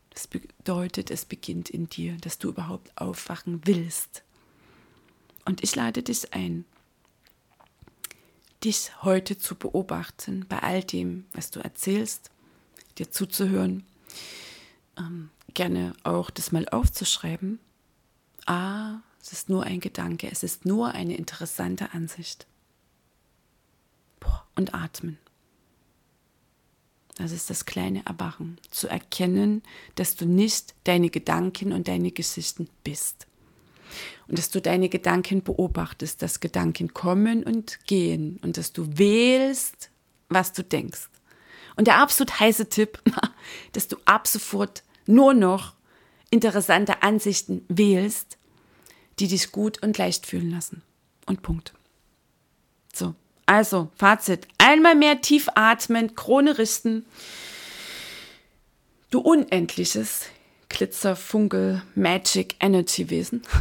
Das 0.10 0.28
bedeutet, 0.28 1.12
es 1.12 1.26
beginnt 1.26 1.70
in 1.70 1.88
dir, 1.90 2.18
dass 2.18 2.40
du 2.40 2.50
überhaupt 2.50 2.92
aufwachen 3.00 3.62
willst. 3.66 4.24
Und 5.46 5.64
ich 5.64 5.76
lade 5.76 6.04
dich 6.04 6.34
ein, 6.34 6.66
dich 8.64 8.92
heute 9.04 9.38
zu 9.38 9.56
beobachten 9.56 10.46
bei 10.50 10.60
all 10.60 10.84
dem, 10.84 11.26
was 11.34 11.52
du 11.52 11.60
erzählst, 11.60 12.32
dir 12.98 13.12
zuzuhören, 13.12 13.86
ähm, 14.98 15.30
gerne 15.54 15.94
auch 16.04 16.30
das 16.32 16.52
mal 16.52 16.68
aufzuschreiben. 16.68 17.60
Ah, 18.46 19.00
es 19.28 19.34
ist 19.34 19.50
nur 19.50 19.64
ein 19.64 19.82
Gedanke, 19.82 20.30
es 20.32 20.42
ist 20.42 20.66
nur 20.66 20.94
eine 20.94 21.18
interessante 21.18 21.92
Ansicht. 21.94 22.48
Und 24.56 24.74
atmen. 24.74 25.20
Das 27.18 27.34
ist 27.34 27.50
das 27.50 27.66
kleine 27.66 28.06
Erwachen, 28.06 28.58
zu 28.72 28.88
erkennen, 28.88 29.64
dass 29.96 30.16
du 30.16 30.26
nicht 30.26 30.76
deine 30.86 31.10
Gedanken 31.10 31.74
und 31.74 31.90
deine 31.90 32.12
Geschichten 32.12 32.70
bist. 32.86 33.28
Und 34.30 34.38
dass 34.38 34.50
du 34.50 34.62
deine 34.62 34.88
Gedanken 34.88 35.44
beobachtest, 35.44 36.22
dass 36.22 36.40
Gedanken 36.40 36.94
kommen 36.94 37.44
und 37.44 37.86
gehen 37.86 38.40
und 38.44 38.56
dass 38.56 38.72
du 38.72 38.98
wählst, 38.98 39.90
was 40.30 40.54
du 40.54 40.64
denkst. 40.64 41.10
Und 41.76 41.88
der 41.88 41.98
absolut 41.98 42.40
heiße 42.40 42.70
Tipp, 42.70 43.02
dass 43.74 43.90
du 43.90 43.98
ab 44.06 44.26
sofort 44.26 44.84
nur 45.06 45.34
noch 45.34 45.76
interessante 46.30 47.04
Ansichten 47.04 47.66
wählst, 47.68 48.38
die 49.20 49.28
dich 49.28 49.52
gut 49.52 49.82
und 49.82 49.98
leicht 49.98 50.26
fühlen 50.26 50.52
lassen. 50.52 50.82
Und 51.26 51.42
Punkt. 51.42 51.74
So, 52.94 53.16
also 53.46 53.92
Fazit. 53.96 54.48
Einmal 54.58 54.96
mehr 54.96 55.22
tief 55.22 55.50
atmen, 55.56 56.16
Krone 56.16 56.58
richten. 56.58 57.06
Du 59.10 59.20
unendliches 59.20 60.26
Glitzer, 60.70 61.16
Funkel, 61.16 61.82
Magic, 61.96 62.56
Energy 62.60 63.10
Wesen. 63.10 63.42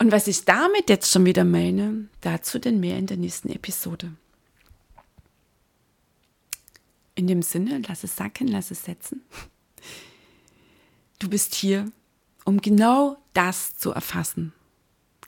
Und 0.00 0.12
was 0.12 0.28
ich 0.28 0.44
damit 0.44 0.88
jetzt 0.88 1.10
schon 1.10 1.26
wieder 1.26 1.44
meine, 1.44 2.08
dazu 2.20 2.60
denn 2.60 2.78
mehr 2.78 2.98
in 2.98 3.06
der 3.06 3.16
nächsten 3.16 3.50
Episode. 3.50 4.12
In 7.16 7.26
dem 7.26 7.42
Sinne, 7.42 7.82
lass 7.88 8.04
es 8.04 8.14
sacken, 8.14 8.46
lass 8.46 8.70
es 8.70 8.84
setzen. 8.84 9.22
Du 11.18 11.28
bist 11.28 11.56
hier, 11.56 11.90
um 12.44 12.60
genau 12.60 13.16
das 13.38 13.76
zu 13.76 13.92
erfassen. 13.92 14.52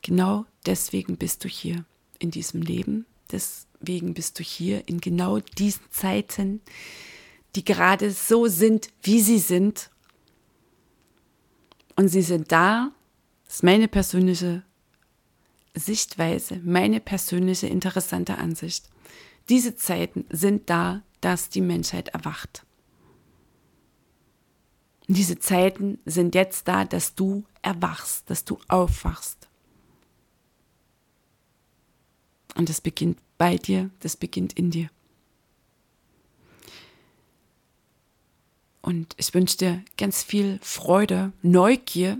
Genau 0.03 0.45
deswegen 0.67 1.17
bist 1.17 1.45
du 1.45 1.49
hier 1.49 1.85
in 2.19 2.33
diesem 2.33 2.61
Leben. 2.61 3.07
Deswegen 3.31 4.15
bist 4.15 4.37
du 4.41 4.43
hier 4.43 4.89
in 4.89 5.01
genau 5.01 5.39
diesen 5.39 5.89
Zeiten, 5.91 6.61
die 7.55 7.65
gerade 7.65 8.11
so 8.11 8.49
sind, 8.49 8.89
wie 9.01 9.21
sie 9.21 9.39
sind. 9.39 9.91
Und 11.95 12.09
sie 12.09 12.23
sind 12.23 12.51
da, 12.51 12.91
das 13.45 13.57
ist 13.57 13.63
meine 13.63 13.87
persönliche 13.87 14.65
Sichtweise, 15.77 16.61
meine 16.65 16.99
persönliche 16.99 17.69
interessante 17.69 18.39
Ansicht. 18.39 18.89
Diese 19.49 19.77
Zeiten 19.77 20.25
sind 20.31 20.69
da, 20.69 21.03
dass 21.21 21.49
die 21.49 21.61
Menschheit 21.61 22.09
erwacht. 22.09 22.67
Diese 25.15 25.39
Zeiten 25.39 25.99
sind 26.05 26.35
jetzt 26.35 26.69
da, 26.69 26.85
dass 26.85 27.15
du 27.15 27.45
erwachst, 27.63 28.31
dass 28.31 28.45
du 28.45 28.59
aufwachst. 28.69 29.49
Und 32.55 32.69
das 32.69 32.81
beginnt 32.81 33.19
bei 33.39 33.57
dir, 33.57 33.91
das 34.01 34.17
beginnt 34.17 34.53
in 34.53 34.71
dir. 34.71 34.89
Und 38.83 39.15
ich 39.19 39.35
wünsche 39.35 39.57
dir 39.57 39.85
ganz 39.97 40.23
viel 40.23 40.59
Freude, 40.63 41.33
Neugier, 41.43 42.19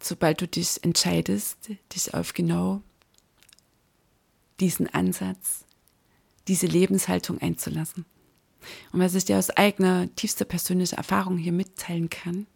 sobald 0.00 0.40
du 0.40 0.48
dich 0.48 0.82
entscheidest, 0.82 1.70
dich 1.94 2.14
auf 2.14 2.32
genau 2.32 2.82
diesen 4.60 4.88
Ansatz, 4.88 5.64
diese 6.48 6.66
Lebenshaltung 6.66 7.38
einzulassen. 7.38 8.06
Und 8.92 9.00
was 9.00 9.14
ich 9.14 9.24
dir 9.24 9.38
aus 9.38 9.50
eigener, 9.50 10.14
tiefster 10.14 10.44
persönlicher 10.44 10.96
Erfahrung 10.96 11.38
hier 11.38 11.52
mitteilen 11.52 12.10
kann, 12.10 12.46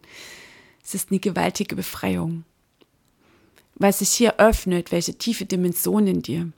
es 0.83 0.93
ist 0.93 1.11
eine 1.11 1.19
gewaltige 1.19 1.75
Befreiung. 1.75 2.43
Weil 3.75 3.93
sich 3.93 4.09
hier 4.09 4.39
öffnet, 4.39 4.91
welche 4.91 5.17
tiefe 5.17 5.45
Dimension 5.45 6.07
in 6.07 6.21
dir. 6.21 6.51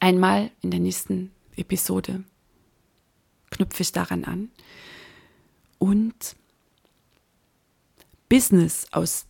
Einmal 0.00 0.50
in 0.60 0.70
der 0.70 0.80
nächsten 0.80 1.30
Episode 1.56 2.24
knüpfe 3.50 3.82
ich 3.82 3.92
daran 3.92 4.24
an. 4.24 4.50
Und 5.78 6.36
Business 8.28 8.86
aus 8.90 9.26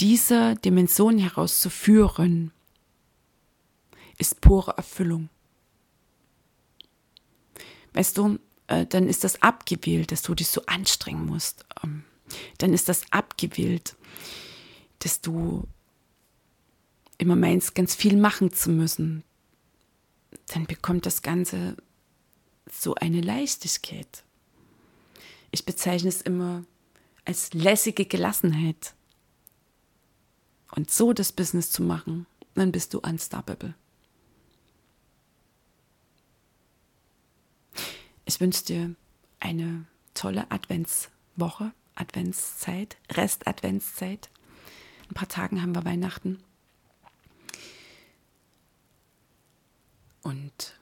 dieser 0.00 0.54
Dimension 0.54 1.18
heraus 1.18 1.60
zu 1.60 1.68
führen, 1.68 2.52
ist 4.18 4.40
pure 4.40 4.74
Erfüllung. 4.76 5.28
Weißt 7.92 8.16
du, 8.16 8.38
äh, 8.66 8.86
dann 8.86 9.08
ist 9.08 9.24
das 9.24 9.42
abgewählt, 9.42 10.12
dass 10.12 10.22
du 10.22 10.34
dich 10.34 10.48
so 10.48 10.62
anstrengen 10.66 11.26
musst. 11.26 11.64
Ähm, 11.82 12.04
dann 12.58 12.72
ist 12.72 12.88
das 12.88 13.02
abgewählt, 13.10 13.96
dass 15.00 15.20
du 15.20 15.66
immer 17.18 17.36
meinst, 17.36 17.74
ganz 17.74 17.94
viel 17.94 18.16
machen 18.16 18.52
zu 18.52 18.70
müssen. 18.70 19.24
Dann 20.46 20.66
bekommt 20.66 21.06
das 21.06 21.22
Ganze 21.22 21.76
so 22.70 22.94
eine 22.94 23.20
Leichtigkeit. 23.20 24.24
Ich 25.50 25.64
bezeichne 25.64 26.08
es 26.08 26.22
immer 26.22 26.64
als 27.24 27.52
lässige 27.52 28.06
Gelassenheit. 28.06 28.94
Und 30.74 30.90
so 30.90 31.12
das 31.12 31.32
Business 31.32 31.70
zu 31.70 31.82
machen, 31.82 32.26
dann 32.54 32.72
bist 32.72 32.94
du 32.94 33.00
unstoppable. 33.00 33.74
Ich 38.30 38.40
wünsche 38.40 38.64
dir 38.64 38.94
eine 39.40 39.86
tolle 40.14 40.48
Adventswoche, 40.52 41.72
Adventszeit, 41.96 42.96
Rest-Adventszeit. 43.10 44.30
In 45.02 45.10
ein 45.10 45.14
paar 45.14 45.26
Tagen 45.26 45.60
haben 45.60 45.74
wir 45.74 45.84
Weihnachten. 45.84 46.40
Und 50.22 50.78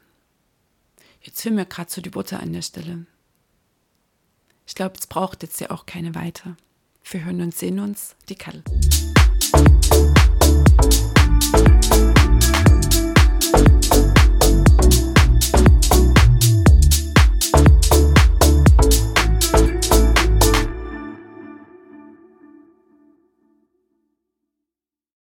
jetzt 1.23 1.41
fehlt 1.41 1.55
mir 1.55 1.65
gerade 1.65 1.91
so 1.91 2.03
die 2.03 2.11
Butter 2.11 2.39
an 2.39 2.53
der 2.53 2.61
Stelle. 2.61 3.07
Ich 4.67 4.75
glaube, 4.75 4.97
es 4.99 5.07
braucht 5.07 5.43
jetzt 5.43 5.59
ja 5.59 5.71
auch 5.71 5.87
keine 5.87 6.15
weiter. 6.15 6.55
Wir 7.03 7.25
hören 7.25 7.41
und 7.41 7.55
sehen 7.55 7.81
uns, 7.81 8.15
die 8.29 8.35
Kattel. 8.35 8.63